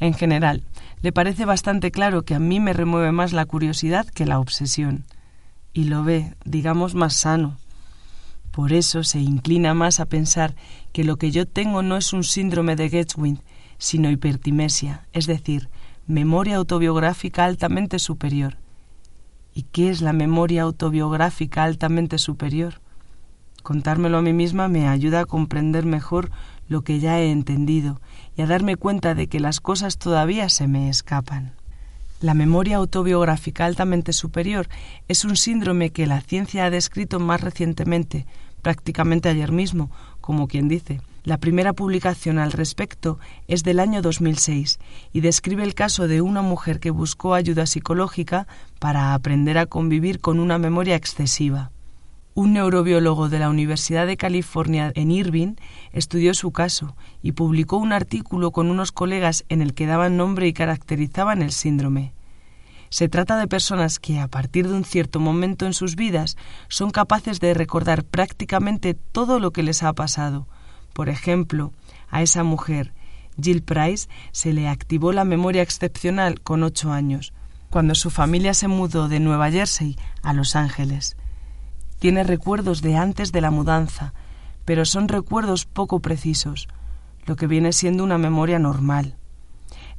[0.00, 0.64] En general,
[1.00, 5.04] le parece bastante claro que a mí me remueve más la curiosidad que la obsesión,
[5.72, 7.56] y lo ve, digamos, más sano.
[8.50, 10.56] Por eso se inclina más a pensar
[10.92, 13.38] que lo que yo tengo no es un síndrome de Getwind,
[13.78, 15.68] sino hipertimesia, es decir,
[16.08, 18.56] memoria autobiográfica altamente superior,
[19.54, 22.80] ¿Y qué es la memoria autobiográfica altamente superior?
[23.62, 26.30] Contármelo a mí misma me ayuda a comprender mejor
[26.68, 28.00] lo que ya he entendido
[28.36, 31.52] y a darme cuenta de que las cosas todavía se me escapan.
[32.20, 34.68] La memoria autobiográfica altamente superior
[35.08, 38.26] es un síndrome que la ciencia ha descrito más recientemente,
[38.62, 44.80] prácticamente ayer mismo, como quien dice, la primera publicación al respecto es del año 2006
[45.12, 48.48] y describe el caso de una mujer que buscó ayuda psicológica
[48.80, 51.70] para aprender a convivir con una memoria excesiva.
[52.34, 55.54] Un neurobiólogo de la Universidad de California en Irvine
[55.92, 60.48] estudió su caso y publicó un artículo con unos colegas en el que daban nombre
[60.48, 62.14] y caracterizaban el síndrome.
[62.88, 66.36] Se trata de personas que, a partir de un cierto momento en sus vidas,
[66.68, 70.46] son capaces de recordar prácticamente todo lo que les ha pasado,
[70.92, 71.72] por ejemplo,
[72.10, 72.92] a esa mujer,
[73.40, 77.32] Jill Price, se le activó la memoria excepcional con ocho años,
[77.70, 81.16] cuando su familia se mudó de Nueva Jersey a Los Ángeles.
[81.98, 84.12] Tiene recuerdos de antes de la mudanza,
[84.64, 86.68] pero son recuerdos poco precisos,
[87.24, 89.16] lo que viene siendo una memoria normal.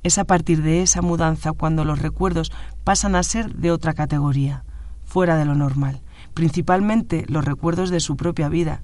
[0.03, 2.51] Es a partir de esa mudanza cuando los recuerdos
[2.83, 4.63] pasan a ser de otra categoría,
[5.05, 6.01] fuera de lo normal,
[6.33, 8.81] principalmente los recuerdos de su propia vida,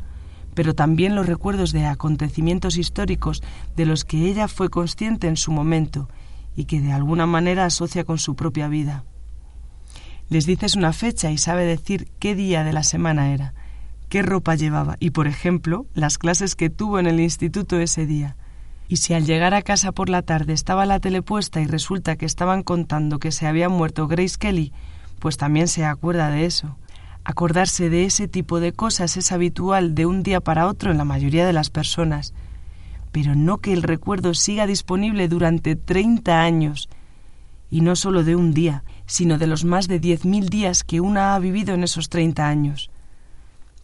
[0.54, 3.42] pero también los recuerdos de acontecimientos históricos
[3.76, 6.10] de los que ella fue consciente en su momento
[6.56, 9.04] y que de alguna manera asocia con su propia vida.
[10.30, 13.54] Les dices una fecha y sabe decir qué día de la semana era,
[14.10, 18.36] qué ropa llevaba y, por ejemplo, las clases que tuvo en el instituto ese día.
[18.88, 22.16] Y si al llegar a casa por la tarde estaba la tele puesta y resulta
[22.16, 24.74] que estaban contando que se había muerto Grace Kelly,
[25.20, 26.76] pues también se acuerda de eso.
[27.30, 31.06] Acordarse de ese tipo de cosas es habitual de un día para otro en la
[31.06, 32.34] mayoría de las personas,
[33.12, 36.90] pero no que el recuerdo siga disponible durante 30 años,
[37.70, 41.36] y no solo de un día, sino de los más de 10.000 días que una
[41.36, 42.90] ha vivido en esos 30 años.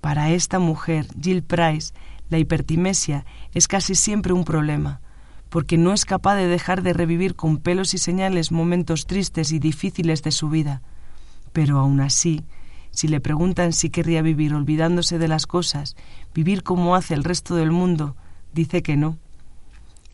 [0.02, 1.94] Para esta mujer, Jill Price,
[2.32, 5.02] la hipertimesia es casi siempre un problema,
[5.50, 9.60] porque no es capaz de dejar de revivir con pelos y señales momentos tristes y
[9.60, 10.82] difíciles de su vida.
[11.54, 12.44] Pero aún así,
[12.96, 15.98] si le preguntan si querría vivir olvidándose de las cosas,
[16.34, 18.16] vivir como hace el resto del mundo,
[18.54, 19.18] dice que no.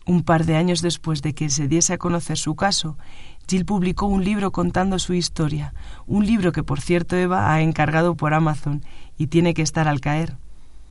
[0.07, 2.97] Un par de años después de que se diese a conocer su caso,
[3.47, 5.75] Jill publicó un libro contando su historia,
[6.07, 8.83] un libro que por cierto Eva ha encargado por Amazon
[9.15, 10.37] y tiene que estar al caer.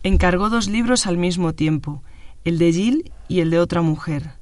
[0.05, 2.05] Encargó dos libros al mismo tiempo,
[2.45, 4.35] el de Jill y el de otra mujer,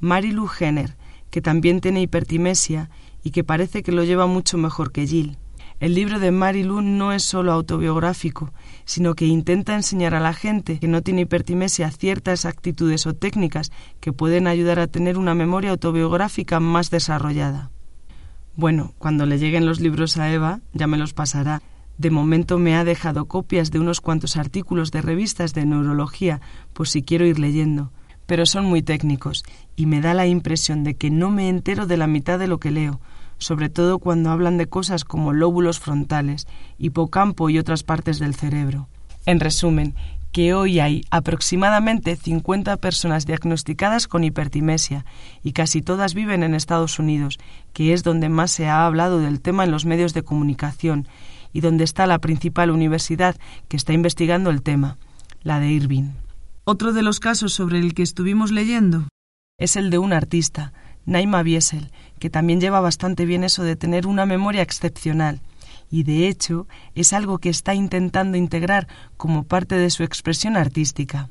[0.00, 0.96] Mary Lou Jenner,
[1.30, 2.90] que también tiene hipertimesia
[3.24, 5.38] y que parece que lo lleva mucho mejor que Jill.
[5.80, 8.52] El libro de Mary Lou no es solo autobiográfico,
[8.84, 13.72] sino que intenta enseñar a la gente que no tiene hipertimesia ciertas actitudes o técnicas
[13.98, 17.70] que pueden ayudar a tener una memoria autobiográfica más desarrollada.
[18.56, 21.62] Bueno, cuando le lleguen los libros a Eva, ya me los pasará.
[21.96, 26.42] De momento me ha dejado copias de unos cuantos artículos de revistas de neurología,
[26.74, 27.90] por si quiero ir leyendo,
[28.26, 29.44] pero son muy técnicos
[29.76, 32.60] y me da la impresión de que no me entero de la mitad de lo
[32.60, 33.00] que leo,
[33.40, 36.46] sobre todo cuando hablan de cosas como lóbulos frontales,
[36.78, 38.88] hipocampo y otras partes del cerebro.
[39.26, 39.94] En resumen,
[40.32, 45.04] que hoy hay aproximadamente 50 personas diagnosticadas con hipertimesia
[45.42, 47.38] y casi todas viven en Estados Unidos,
[47.72, 51.08] que es donde más se ha hablado del tema en los medios de comunicación
[51.52, 53.36] y donde está la principal universidad
[53.68, 54.98] que está investigando el tema,
[55.42, 56.10] la de Irving.
[56.64, 59.08] Otro de los casos sobre el que estuvimos leyendo
[59.58, 60.72] es el de un artista,
[61.06, 65.40] Naima Biesel, que también lleva bastante bien eso de tener una memoria excepcional,
[65.90, 71.28] y de hecho es algo que está intentando integrar como parte de su expresión artística.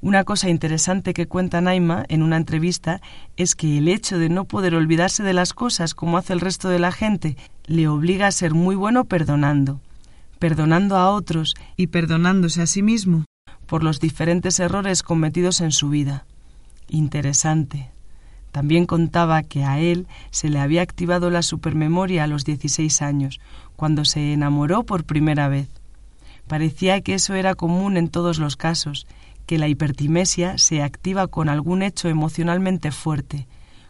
[0.00, 3.00] Una cosa interesante que cuenta Naima en una entrevista
[3.36, 6.68] es que el hecho de no poder olvidarse de las cosas como hace el resto
[6.68, 9.80] de la gente le obliga a ser muy bueno perdonando,
[10.38, 13.24] perdonando a otros y perdonándose a sí mismo
[13.66, 16.24] por los diferentes errores cometidos en su vida.
[16.88, 17.90] Interesante.
[18.52, 23.40] También contaba que a él se le había activado la supermemoria a los 16 años,
[23.76, 25.68] cuando se enamoró por primera vez.
[26.46, 29.06] Parecía que eso era común en todos los casos,
[29.46, 33.46] que la hipertimesia se activa con algún hecho emocionalmente fuerte,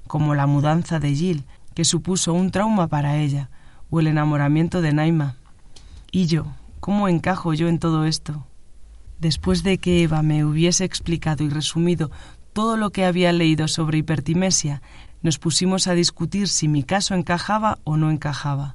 [0.07, 1.45] como la mudanza de Jill,
[1.75, 3.51] que supuso un trauma para ella,
[3.91, 5.37] o el enamoramiento de Naima.
[6.11, 6.47] ¿Y yo?
[6.81, 8.45] ¿Cómo encajo yo en todo esto?
[9.21, 12.11] Después de que Eva me hubiese explicado y resumido
[12.59, 14.83] todo lo que había leído sobre hipertimesia,
[15.23, 18.75] nos pusimos a discutir si mi caso encajaba o no encajaba.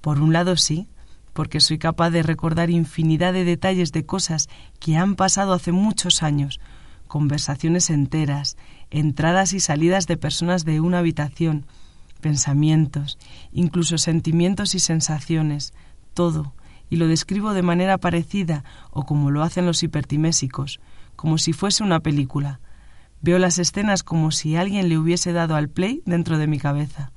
[0.00, 0.88] Por un lado sí,
[1.32, 4.48] porque soy capaz de recordar infinidad de detalles de cosas
[4.80, 6.58] que han pasado hace muchos años,
[7.06, 8.56] conversaciones enteras,
[8.90, 11.64] entradas y salidas de personas de una habitación,
[12.20, 13.18] pensamientos,
[13.52, 15.74] incluso sentimientos y sensaciones,
[16.12, 16.54] todo,
[16.90, 20.80] y lo describo de manera parecida o como lo hacen los hipertimésicos,
[21.14, 22.58] como si fuese una película,
[23.22, 27.12] Veo las escenas como si alguien le hubiese dado al play dentro de mi cabeza.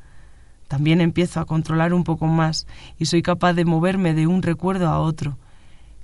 [0.67, 4.87] También empiezo a controlar un poco más y soy capaz de moverme de un recuerdo
[4.87, 5.37] a otro,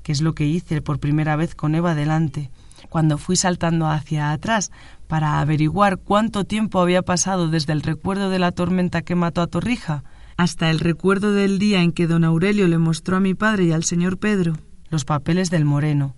[0.03, 2.49] que es lo que hice por primera vez con Eva delante,
[2.89, 4.71] cuando fui saltando hacia atrás
[5.07, 9.47] para averiguar cuánto tiempo había pasado desde el recuerdo de la tormenta que mató a
[9.47, 10.03] Torrija
[10.37, 13.71] hasta el recuerdo del día en que don Aurelio le mostró a mi padre y
[13.71, 14.57] al señor Pedro
[14.89, 16.15] los papeles del Moreno,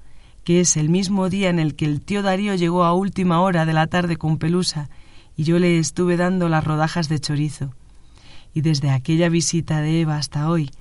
[0.47, 3.65] que es el mismo día en el que el tío Darío llegó a última hora
[3.65, 4.89] de la tarde con Pelusa
[5.35, 7.73] y yo le estuve dando las rodajas de chorizo.
[8.53, 10.71] Y desde aquella visita de Eva hasta hoy,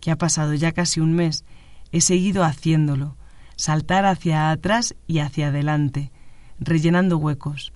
[0.00, 1.44] que ha pasado ya casi un mes,
[1.92, 3.14] he seguido haciéndolo,
[3.56, 6.10] saltar hacia atrás y hacia adelante,
[6.58, 7.74] rellenando huecos.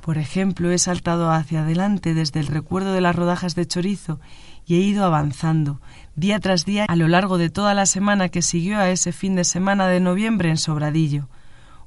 [0.00, 4.18] Por ejemplo, he saltado hacia adelante desde el recuerdo de las rodajas de chorizo
[4.66, 5.80] y he ido avanzando,
[6.16, 9.34] día tras día, a lo largo de toda la semana que siguió a ese fin
[9.36, 11.28] de semana de noviembre en Sobradillo,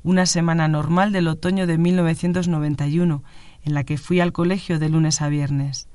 [0.03, 3.23] una semana normal del otoño de 1991,
[3.63, 5.87] en la que fui al colegio de lunes a viernes.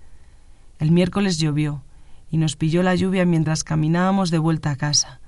[0.78, 1.82] El miércoles llovió,
[2.30, 5.20] y nos pilló la lluvia mientras caminábamos de vuelta a casa.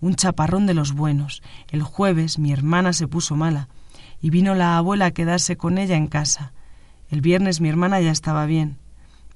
[0.00, 1.42] Un chaparrón de los buenos.
[1.68, 3.68] El jueves mi hermana se puso mala,
[4.20, 6.52] y vino la abuela a quedarse con ella en casa.
[7.10, 8.78] El viernes mi hermana ya estaba bien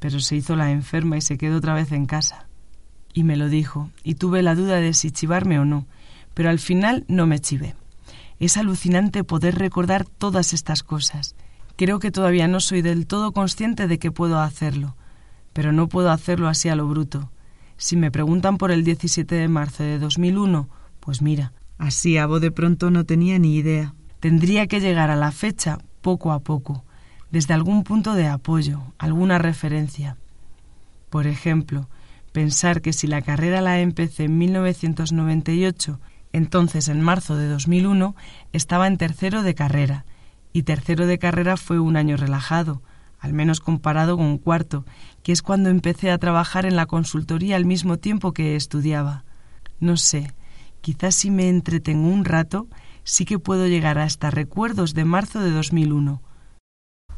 [0.00, 2.48] pero se hizo la enferma y se quedó otra vez en casa.
[3.12, 5.86] Y me lo dijo, y tuve la duda de si chivarme o no,
[6.34, 7.74] pero al final no me chivé.
[8.38, 11.34] Es alucinante poder recordar todas estas cosas.
[11.76, 14.96] Creo que todavía no soy del todo consciente de que puedo hacerlo,
[15.52, 17.30] pero no puedo hacerlo así a lo bruto.
[17.76, 20.68] Si me preguntan por el 17 de marzo de 2001,
[21.00, 23.94] pues mira, así a de pronto no tenía ni idea.
[24.20, 26.84] Tendría que llegar a la fecha poco a poco,
[27.30, 30.16] desde algún punto de apoyo, alguna referencia.
[31.08, 31.88] Por ejemplo,
[32.32, 36.00] pensar que si la carrera la empecé en 1998,
[36.32, 38.14] entonces en marzo de 2001
[38.52, 40.04] estaba en tercero de carrera,
[40.52, 42.82] y tercero de carrera fue un año relajado,
[43.18, 44.84] al menos comparado con cuarto,
[45.22, 49.24] que es cuando empecé a trabajar en la consultoría al mismo tiempo que estudiaba.
[49.78, 50.32] No sé,
[50.80, 52.66] quizás si me entretengo un rato,
[53.04, 56.22] sí que puedo llegar hasta recuerdos de marzo de 2001,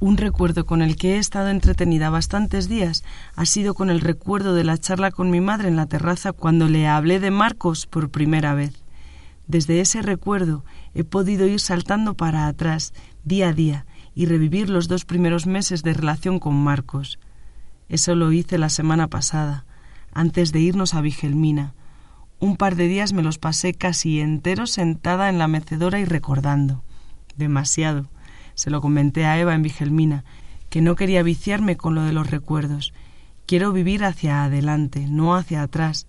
[0.02, 3.04] un recuerdo con el que he estado entretenida bastantes días
[3.36, 6.68] ha sido con el recuerdo de la charla con mi madre en la terraza cuando
[6.68, 8.82] le hablé de Marcos por primera vez.
[9.46, 14.88] Desde ese recuerdo he podido ir saltando para atrás, día a día, y revivir los
[14.88, 17.20] dos primeros meses de relación con Marcos.
[17.88, 19.66] Eso lo hice la semana pasada,
[20.12, 21.74] antes de irnos a Vigelmina.
[22.40, 26.82] Un par de días me los pasé casi enteros sentada en la mecedora y recordando.
[27.36, 28.08] Demasiado.
[28.62, 30.22] Se lo comenté a Eva en Vigelmina,
[30.70, 32.94] que no quería viciarme con lo de los recuerdos.
[33.44, 36.06] Quiero vivir hacia adelante, no hacia atrás.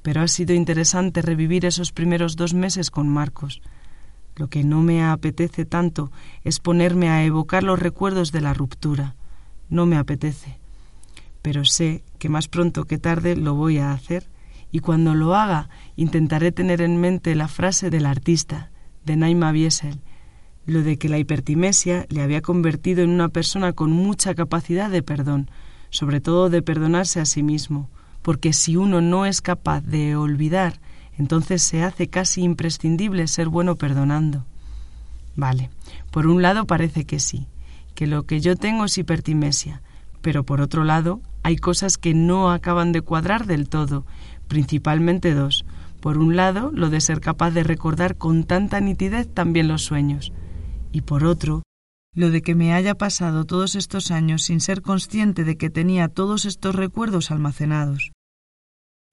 [0.00, 3.60] Pero ha sido interesante revivir esos primeros dos meses con Marcos.
[4.34, 6.10] Lo que no me apetece tanto
[6.42, 9.14] es ponerme a evocar los recuerdos de la ruptura.
[9.68, 10.56] No me apetece.
[11.42, 14.30] Pero sé que más pronto que tarde lo voy a hacer
[14.72, 18.70] y cuando lo haga intentaré tener en mente la frase del artista,
[19.04, 20.00] de Naima Biesel,
[20.66, 25.02] lo de que la hipertimesia le había convertido en una persona con mucha capacidad de
[25.02, 25.50] perdón,
[25.90, 27.90] sobre todo de perdonarse a sí mismo,
[28.22, 30.80] porque si uno no es capaz de olvidar,
[31.18, 34.44] entonces se hace casi imprescindible ser bueno perdonando.
[35.36, 35.70] Vale,
[36.10, 37.46] por un lado parece que sí,
[37.94, 39.82] que lo que yo tengo es hipertimesia,
[40.22, 44.06] pero por otro lado hay cosas que no acaban de cuadrar del todo,
[44.48, 45.64] principalmente dos.
[46.00, 50.32] Por un lado, lo de ser capaz de recordar con tanta nitidez también los sueños,
[50.94, 51.64] y por otro,
[52.14, 56.06] lo de que me haya pasado todos estos años sin ser consciente de que tenía
[56.06, 58.12] todos estos recuerdos almacenados.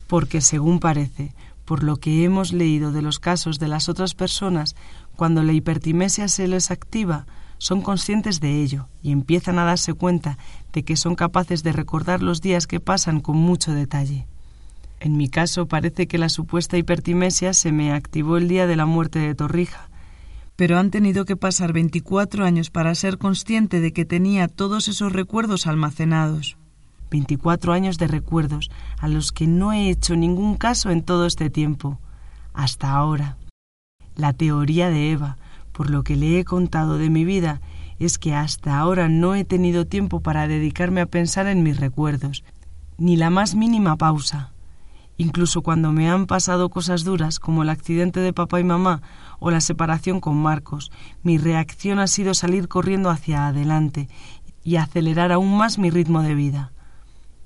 [0.05, 1.33] Porque, según parece,
[1.65, 4.75] por lo que hemos leído de los casos de las otras personas,
[5.15, 7.25] cuando la hipertimesia se les activa,
[7.57, 10.37] son conscientes de ello y empiezan a darse cuenta
[10.73, 14.27] de que son capaces de recordar los días que pasan con mucho detalle.
[14.99, 18.85] En mi caso parece que la supuesta hipertimesia se me activó el día de la
[18.85, 19.90] muerte de Torrija,
[20.61, 25.11] pero han tenido que pasar 24 años para ser consciente de que tenía todos esos
[25.11, 26.55] recuerdos almacenados.
[27.09, 31.49] 24 años de recuerdos a los que no he hecho ningún caso en todo este
[31.49, 31.97] tiempo,
[32.53, 33.37] hasta ahora.
[34.15, 35.37] La teoría de Eva,
[35.71, 37.59] por lo que le he contado de mi vida,
[37.97, 42.43] es que hasta ahora no he tenido tiempo para dedicarme a pensar en mis recuerdos,
[42.99, 44.51] ni la más mínima pausa.
[45.21, 49.03] Incluso cuando me han pasado cosas duras como el accidente de papá y mamá
[49.37, 50.91] o la separación con Marcos,
[51.21, 54.09] mi reacción ha sido salir corriendo hacia adelante
[54.63, 56.71] y acelerar aún más mi ritmo de vida.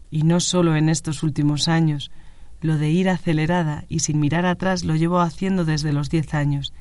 [0.09, 2.11] Y no solo en estos últimos años,
[2.61, 6.71] lo de ir acelerada y sin mirar atrás lo llevo haciendo desde los diez años,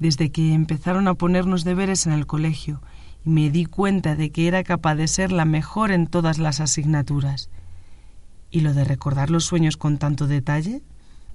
[0.00, 2.82] desde que empezaron a ponernos deberes en el colegio
[3.24, 6.58] y me di cuenta de que era capaz de ser la mejor en todas las
[6.58, 7.50] asignaturas.
[8.50, 10.82] ¿Y lo de recordar los sueños con tanto detalle?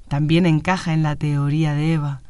[0.08, 2.22] También encaja en la teoría de Eva.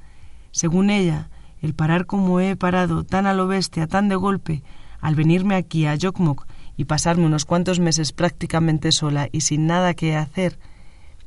[0.52, 1.30] Según ella,
[1.62, 4.62] el parar como he parado, tan a lo bestia, tan de golpe,
[5.02, 6.46] al venirme aquí a Jokmok
[6.78, 10.60] y pasarme unos cuantos meses prácticamente sola y sin nada que hacer,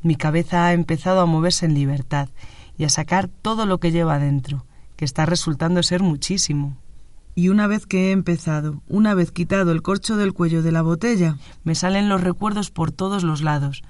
[0.03, 2.29] mi cabeza ha empezado a moverse en libertad
[2.77, 4.65] y a sacar todo lo que lleva dentro,
[4.97, 6.77] que está resultando ser muchísimo.
[7.39, 10.83] Y una vez que he empezado, una vez quitado el corcho del cuello de la
[10.83, 13.85] botella, me salen los recuerdos por todos los lados,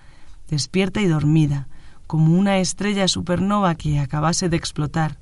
[0.50, 1.66] despierta y dormida,
[2.06, 5.16] como una estrella supernova que acabase de explotar,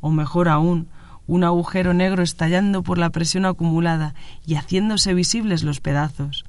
[0.00, 0.86] o mejor aún,
[1.26, 4.14] un agujero negro estallando por la presión acumulada
[4.46, 6.44] y haciéndose visibles los pedazos.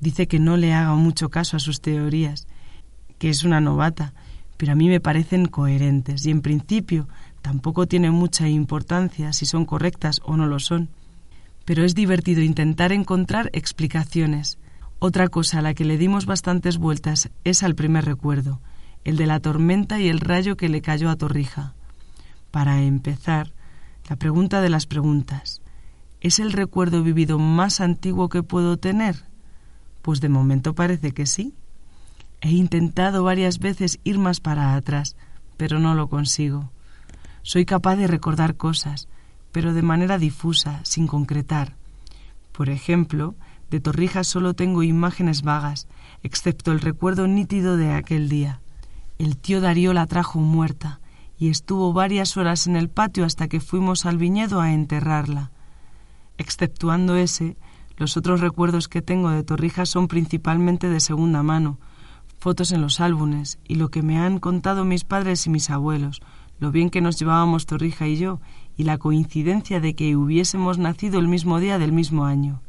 [0.00, 2.46] Dice que no le haga mucho caso a sus teorías,
[3.18, 4.14] que es una novata,
[4.56, 7.06] pero a mí me parecen coherentes y en principio
[7.42, 10.88] Tampoco tiene mucha importancia si son correctas o no lo son,
[11.64, 14.58] pero es divertido intentar encontrar explicaciones.
[15.00, 18.60] Otra cosa a la que le dimos bastantes vueltas es al primer recuerdo,
[19.04, 21.74] el de la tormenta y el rayo que le cayó a Torrija.
[22.52, 23.52] Para empezar,
[24.08, 25.60] la pregunta de las preguntas.
[26.20, 29.24] ¿Es el recuerdo vivido más antiguo que puedo tener?
[30.02, 31.54] Pues de momento parece que sí.
[32.40, 35.16] He intentado varias veces ir más para atrás,
[35.56, 36.70] pero no lo consigo.
[37.42, 39.08] Soy capaz de recordar cosas,
[39.50, 41.76] pero de manera difusa, sin concretar.
[42.52, 43.34] Por ejemplo,
[43.70, 45.88] de Torrijas solo tengo imágenes vagas,
[46.22, 48.60] excepto el recuerdo nítido de aquel día.
[49.18, 51.00] El tío Darío la trajo muerta
[51.38, 55.50] y estuvo varias horas en el patio hasta que fuimos al viñedo a enterrarla.
[56.38, 57.56] Exceptuando ese,
[57.96, 61.78] los otros recuerdos que tengo de Torrijas son principalmente de segunda mano,
[62.38, 66.20] fotos en los álbumes y lo que me han contado mis padres y mis abuelos,
[66.58, 68.40] lo bien que nos llevábamos Torrija y yo,
[68.76, 72.60] y la coincidencia de que hubiésemos nacido el mismo día del mismo año.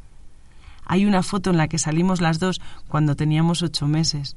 [0.85, 4.35] Hay una foto en la que salimos las dos cuando teníamos ocho meses.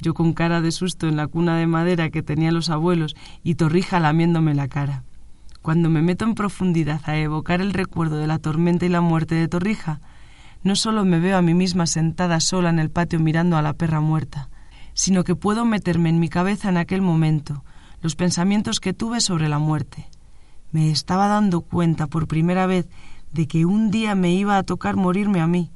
[0.00, 3.14] Yo con cara de susto en la cuna de madera que tenían los abuelos
[3.44, 5.04] y Torrija lamiéndome la cara.
[5.60, 9.36] Cuando me meto en profundidad a evocar el recuerdo de la tormenta y la muerte
[9.36, 10.00] de Torrija,
[10.64, 13.74] no solo me veo a mí misma sentada sola en el patio mirando a la
[13.74, 14.48] perra muerta,
[14.94, 17.64] sino que puedo meterme en mi cabeza en aquel momento,
[18.02, 20.08] los pensamientos que tuve sobre la muerte.
[20.72, 22.88] Me estaba dando cuenta por primera vez
[23.32, 25.70] de que un día me iba a tocar morirme a mí,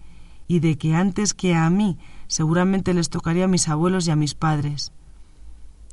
[0.48, 4.16] y de que antes que a mí seguramente les tocaría a mis abuelos y a
[4.16, 4.92] mis padres.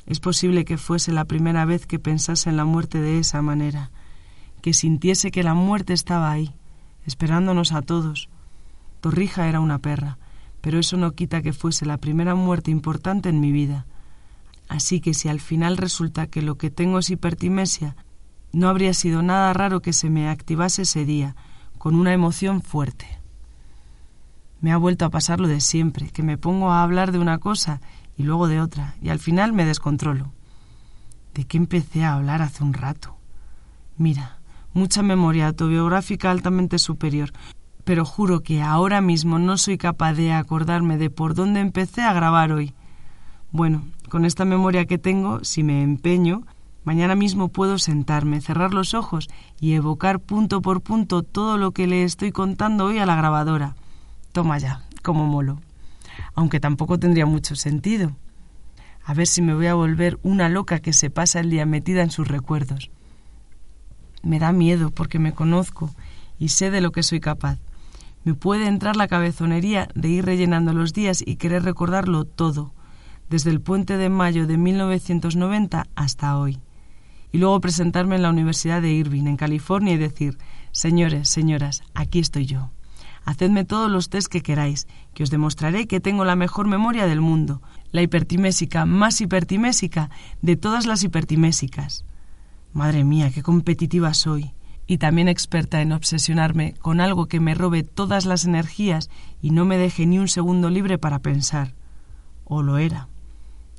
[0.05, 3.91] Es posible que fuese la primera vez que pensase en la muerte de esa manera,
[4.61, 6.55] que sintiese que la muerte estaba ahí,
[7.05, 8.29] esperándonos a todos.
[9.01, 10.17] Torrija era una perra,
[10.61, 13.85] pero eso no quita que fuese la primera muerte importante en mi vida.
[14.73, 17.95] Así que si al final resulta que lo que tengo es hipertimesia,
[18.53, 21.35] no habría sido nada raro que se me activase ese día,
[21.77, 23.05] con una emoción fuerte.
[24.61, 27.37] Me ha vuelto a pasar lo de siempre, que me pongo a hablar de una
[27.37, 27.81] cosa
[28.17, 30.31] y luego de otra, y al final me descontrolo.
[31.35, 33.15] ¿De qué empecé a hablar hace un rato?
[33.95, 34.39] Mira,
[34.73, 37.31] mucha memoria autobiográfica altamente superior,
[37.83, 42.13] pero juro que ahora mismo no soy capaz de acordarme de por dónde empecé a
[42.13, 42.73] grabar hoy.
[43.51, 43.83] Bueno,
[44.13, 46.43] con esta memoria que tengo, si me empeño,
[46.83, 49.27] mañana mismo puedo sentarme, cerrar los ojos
[49.59, 53.75] y evocar punto por punto todo lo que le estoy contando hoy a la grabadora.
[54.31, 55.59] Toma ya, como molo.
[56.35, 58.11] Aunque tampoco tendría mucho sentido.
[59.03, 62.03] A ver si me voy a volver una loca que se pasa el día metida
[62.03, 62.91] en sus recuerdos.
[64.21, 65.89] Me da miedo porque me conozco
[66.37, 67.57] y sé de lo que soy capaz.
[68.25, 72.73] Me puede entrar la cabezonería de ir rellenando los días y querer recordarlo todo,
[73.29, 76.59] desde el puente de mayo de 1990 hasta hoy.
[77.31, 80.37] Y luego presentarme en la Universidad de Irvine, en California, y decir,
[80.71, 82.69] señores, señoras, aquí estoy yo.
[83.25, 87.21] Hacedme todos los test que queráis, que os demostraré que tengo la mejor memoria del
[87.21, 87.61] mundo,
[87.91, 90.09] la hipertimésica más hipertimésica
[90.41, 92.05] de todas las hipertimésicas.
[92.73, 94.51] Madre mía, qué competitiva soy
[94.87, 99.09] y también experta en obsesionarme con algo que me robe todas las energías
[99.41, 101.73] y no me deje ni un segundo libre para pensar.
[102.43, 103.07] O lo era.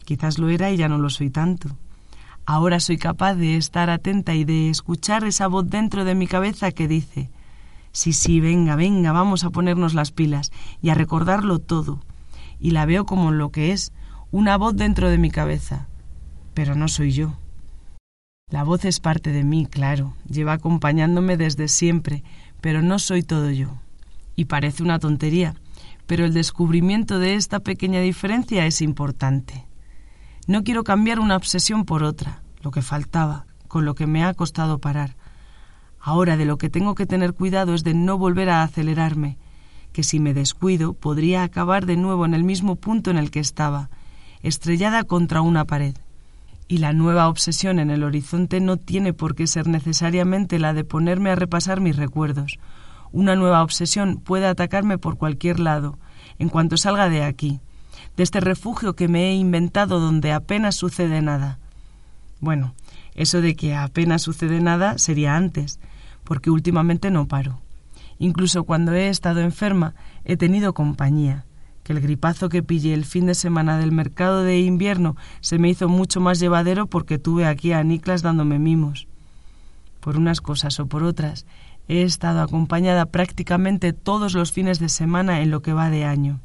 [0.05, 1.77] Quizás lo era y ya no lo soy tanto.
[2.47, 6.73] Ahora soy capaz de estar atenta y de escuchar esa voz dentro de mi cabeza
[6.73, 7.31] que dice
[7.95, 10.51] Sí, sí, venga, venga, vamos a ponernos las pilas
[10.83, 12.01] y a recordarlo todo.
[12.59, 13.93] Y la veo como lo que es,
[14.33, 15.87] una voz dentro de mi cabeza.
[16.55, 17.39] Pero no soy yo.
[18.51, 22.25] La voz es parte de mí, claro, lleva acompañándome desde siempre,
[22.61, 23.79] pero no soy todo yo.
[24.35, 25.55] Y parece una tontería,
[26.07, 29.67] pero el descubrimiento de esta pequeña diferencia es importante.
[30.47, 34.35] No quiero cambiar una obsesión por otra, lo que faltaba, con lo que me ha
[34.35, 35.17] costado parar.
[35.99, 39.39] Ahora de lo que tengo que tener cuidado es de no volver a acelerarme,
[39.93, 43.41] que si me descuido podría acabar de nuevo en el mismo punto en el que
[43.41, 43.89] estaba,
[44.43, 45.95] estrellada contra una pared.
[46.69, 50.85] Y la nueva obsesión en el horizonte no tiene por qué ser necesariamente la de
[50.85, 52.59] ponerme a repasar mis recuerdos.
[53.13, 55.99] Una nueva obsesión puede atacarme por cualquier lado,
[56.39, 57.61] en cuanto salga de aquí,
[58.17, 61.59] de este refugio que me he inventado donde apenas sucede nada.
[62.41, 62.75] Bueno,
[63.15, 65.81] eso de que apenas sucede nada sería antes,
[66.25, 67.61] porque últimamente no paro.
[68.19, 69.95] Incluso cuando he estado enferma
[70.25, 71.45] he tenido compañía
[71.85, 75.69] que el gripazo que pillé el fin de semana del mercado de invierno se me
[75.69, 79.07] hizo mucho más llevadero porque tuve aquí a Niklas dándome mimos.
[80.01, 81.45] Por unas cosas o por otras,
[81.87, 86.41] he estado acompañada prácticamente todos los fines de semana en lo que va de año.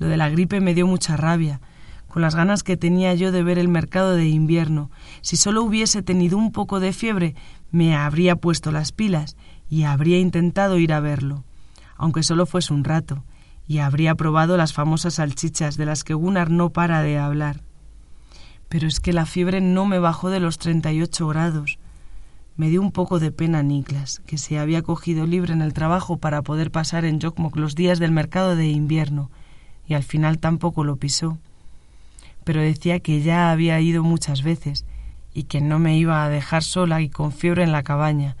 [0.00, 1.60] Lo de la gripe me dio mucha rabia,
[2.08, 4.90] con las ganas que tenía yo de ver el mercado de invierno.
[5.20, 7.36] Si solo hubiese tenido un poco de fiebre,
[7.70, 9.36] me habría puesto las pilas
[9.68, 11.44] y habría intentado ir a verlo,
[11.96, 13.24] aunque solo fuese un rato,
[13.68, 17.60] y habría probado las famosas salchichas de las que Gunnar no para de hablar.
[18.70, 21.78] Pero es que la fiebre no me bajó de los treinta y ocho grados.
[22.56, 26.16] Me dio un poco de pena Niklas, que se había cogido libre en el trabajo
[26.16, 29.30] para poder pasar en Jokmok los días del mercado de invierno,
[29.90, 31.36] y al final tampoco lo pisó.
[32.44, 34.86] Pero decía que ya había ido muchas veces,
[35.34, 38.36] y que no me iba a dejar sola y con fiebre en la cabaña,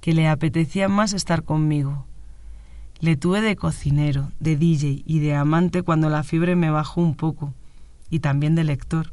[0.00, 2.06] que le apetecía más estar conmigo.
[3.00, 7.14] Le tuve de cocinero, de DJ y de amante cuando la fiebre me bajó un
[7.14, 7.52] poco,
[8.08, 9.12] y también de lector.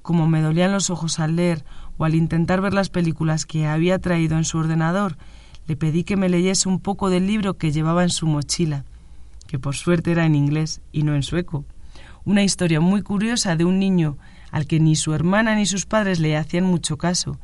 [0.00, 1.66] Como me dolían los ojos al leer
[1.98, 5.18] o al intentar ver las películas que había traído en su ordenador,
[5.66, 8.86] le pedí que me leyese un poco del libro que llevaba en su mochila,
[9.50, 11.64] que por suerte era en inglés y no en sueco.
[12.24, 14.16] Una historia muy curiosa de un niño
[14.52, 17.36] al que ni su hermana ni sus padres le hacían mucho caso,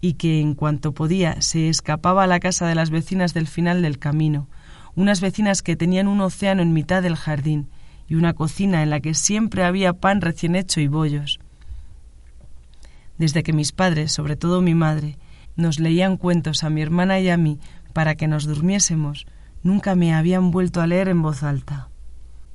[0.00, 3.82] y que en cuanto podía se escapaba a la casa de las vecinas del final
[3.82, 4.48] del camino,
[4.94, 7.68] unas vecinas que tenían un océano en mitad del jardín
[8.08, 11.38] y una cocina en la que siempre había pan recién hecho y bollos.
[13.18, 15.18] Desde que mis padres, sobre todo mi madre,
[15.56, 17.58] nos leían cuentos a mi hermana y a mí
[17.92, 19.26] para que nos durmiésemos,
[19.62, 21.88] nunca me habían vuelto a leer en voz alta.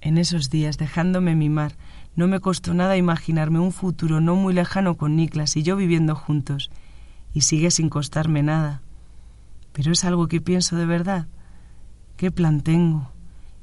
[0.01, 1.73] En esos días, dejándome mimar,
[2.15, 6.15] no me costó nada imaginarme un futuro no muy lejano con Niklas y yo viviendo
[6.15, 6.71] juntos,
[7.33, 8.81] y sigue sin costarme nada.
[9.73, 11.27] Pero es algo que pienso de verdad.
[12.15, 13.11] ¿Qué plan tengo?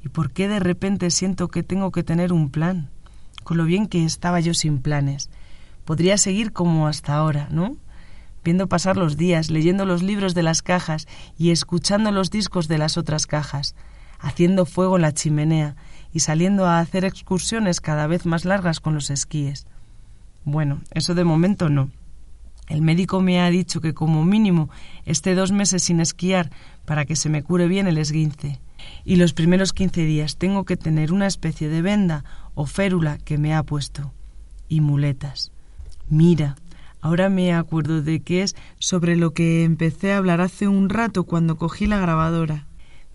[0.03, 2.89] ¿Y por qué de repente siento que tengo que tener un plan?
[3.43, 5.29] Con lo bien que estaba yo sin planes.
[5.83, 7.75] Podría seguir como hasta ahora, ¿no?
[8.45, 12.77] Viendo pasar los días, leyendo los libros de las cajas y escuchando los discos de
[12.77, 13.73] las otras cajas,
[14.19, 15.75] haciendo fuego en la chimenea
[16.13, 19.65] y saliendo a hacer excursiones cada vez más largas con los esquíes.
[20.43, 21.89] Bueno, eso de momento no.
[22.67, 24.69] El médico me ha dicho que como mínimo
[25.05, 26.51] esté dos meses sin esquiar
[26.85, 28.59] para que se me cure bien el esguince
[29.05, 32.23] y los primeros quince días tengo que tener una especie de venda
[32.53, 34.13] o férula que me ha puesto.
[34.69, 35.51] Y muletas.
[36.09, 36.57] Mira,
[37.05, 41.23] ahora me acuerdo de que es sobre lo que empecé a hablar hace un rato
[41.23, 42.65] cuando cogí la grabadora.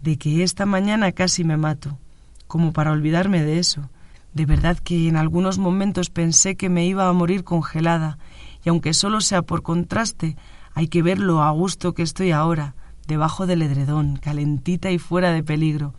[0.01, 1.99] De que esta mañana casi me mato.
[2.47, 3.91] Como para olvidarme de eso.
[4.33, 8.19] De verdad que en algunos momentos pensé que me iba a morir congelada,
[8.65, 10.37] y aunque solo sea por contraste,
[10.73, 12.77] hay que ver lo a gusto que estoy ahora,
[13.09, 15.95] debajo del edredón, calentita y fuera de peligro,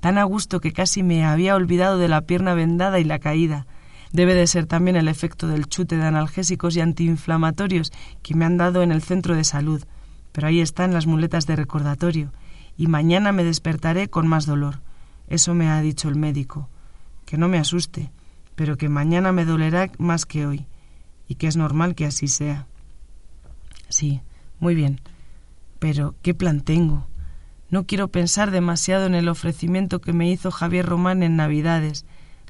[0.00, 3.66] tan a gusto que casi me había olvidado de la pierna vendada y la caída.
[4.12, 7.92] Debe de ser también el efecto del chute de analgésicos y antiinflamatorios
[8.22, 9.84] que me han dado en el centro de salud,
[10.32, 12.32] pero ahí están las muletas de recordatorio,
[12.76, 14.80] y mañana me despertaré con más dolor.
[15.28, 16.68] Eso me ha dicho el médico.
[17.24, 18.10] Que no me asuste,
[18.54, 20.66] pero que mañana me dolerá más que hoy,
[21.26, 22.66] y que es normal que así sea.
[23.88, 24.20] Sí,
[24.60, 25.00] muy bien.
[25.78, 27.06] Pero, ¿qué plan tengo?
[27.68, 32.06] No quiero pensar demasiado en el ofrecimiento que me hizo Javier Román en Navidades,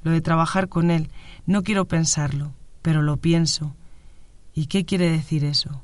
[0.06, 1.10] lo de trabajar con él.
[1.46, 3.74] No quiero pensarlo, pero lo pienso.
[4.54, 5.82] ¿Y qué quiere decir eso?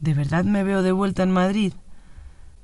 [0.00, 1.74] ¿De verdad me veo de vuelta en Madrid?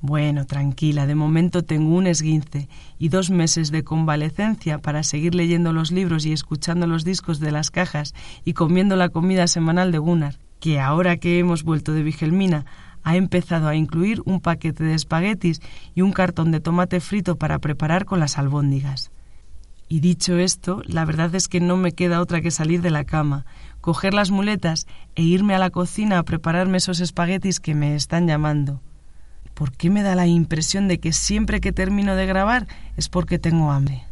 [0.01, 5.75] Bueno, tranquila, de momento tengo un esguince y dos meses de convalecencia para seguir leyendo
[5.75, 9.99] los libros y escuchando los discos de las cajas y comiendo la comida semanal de
[9.99, 12.65] Gunnar, que ahora que hemos vuelto de Vigelmina
[13.03, 15.61] ha empezado a incluir un paquete de espaguetis
[15.95, 19.11] y un cartón de tomate frito para preparar con las albóndigas.
[19.89, 23.05] Y dicho esto, la verdad es que no me queda otra que salir de la
[23.05, 23.47] cama,
[23.81, 28.27] coger las muletas e irme a la cocina a prepararme esos espaguetis que me están
[28.27, 28.83] llamando.
[29.55, 32.67] ¿Por qué me da la impresión de que siempre que termino de grabar
[32.97, 34.08] es porque tengo hambre?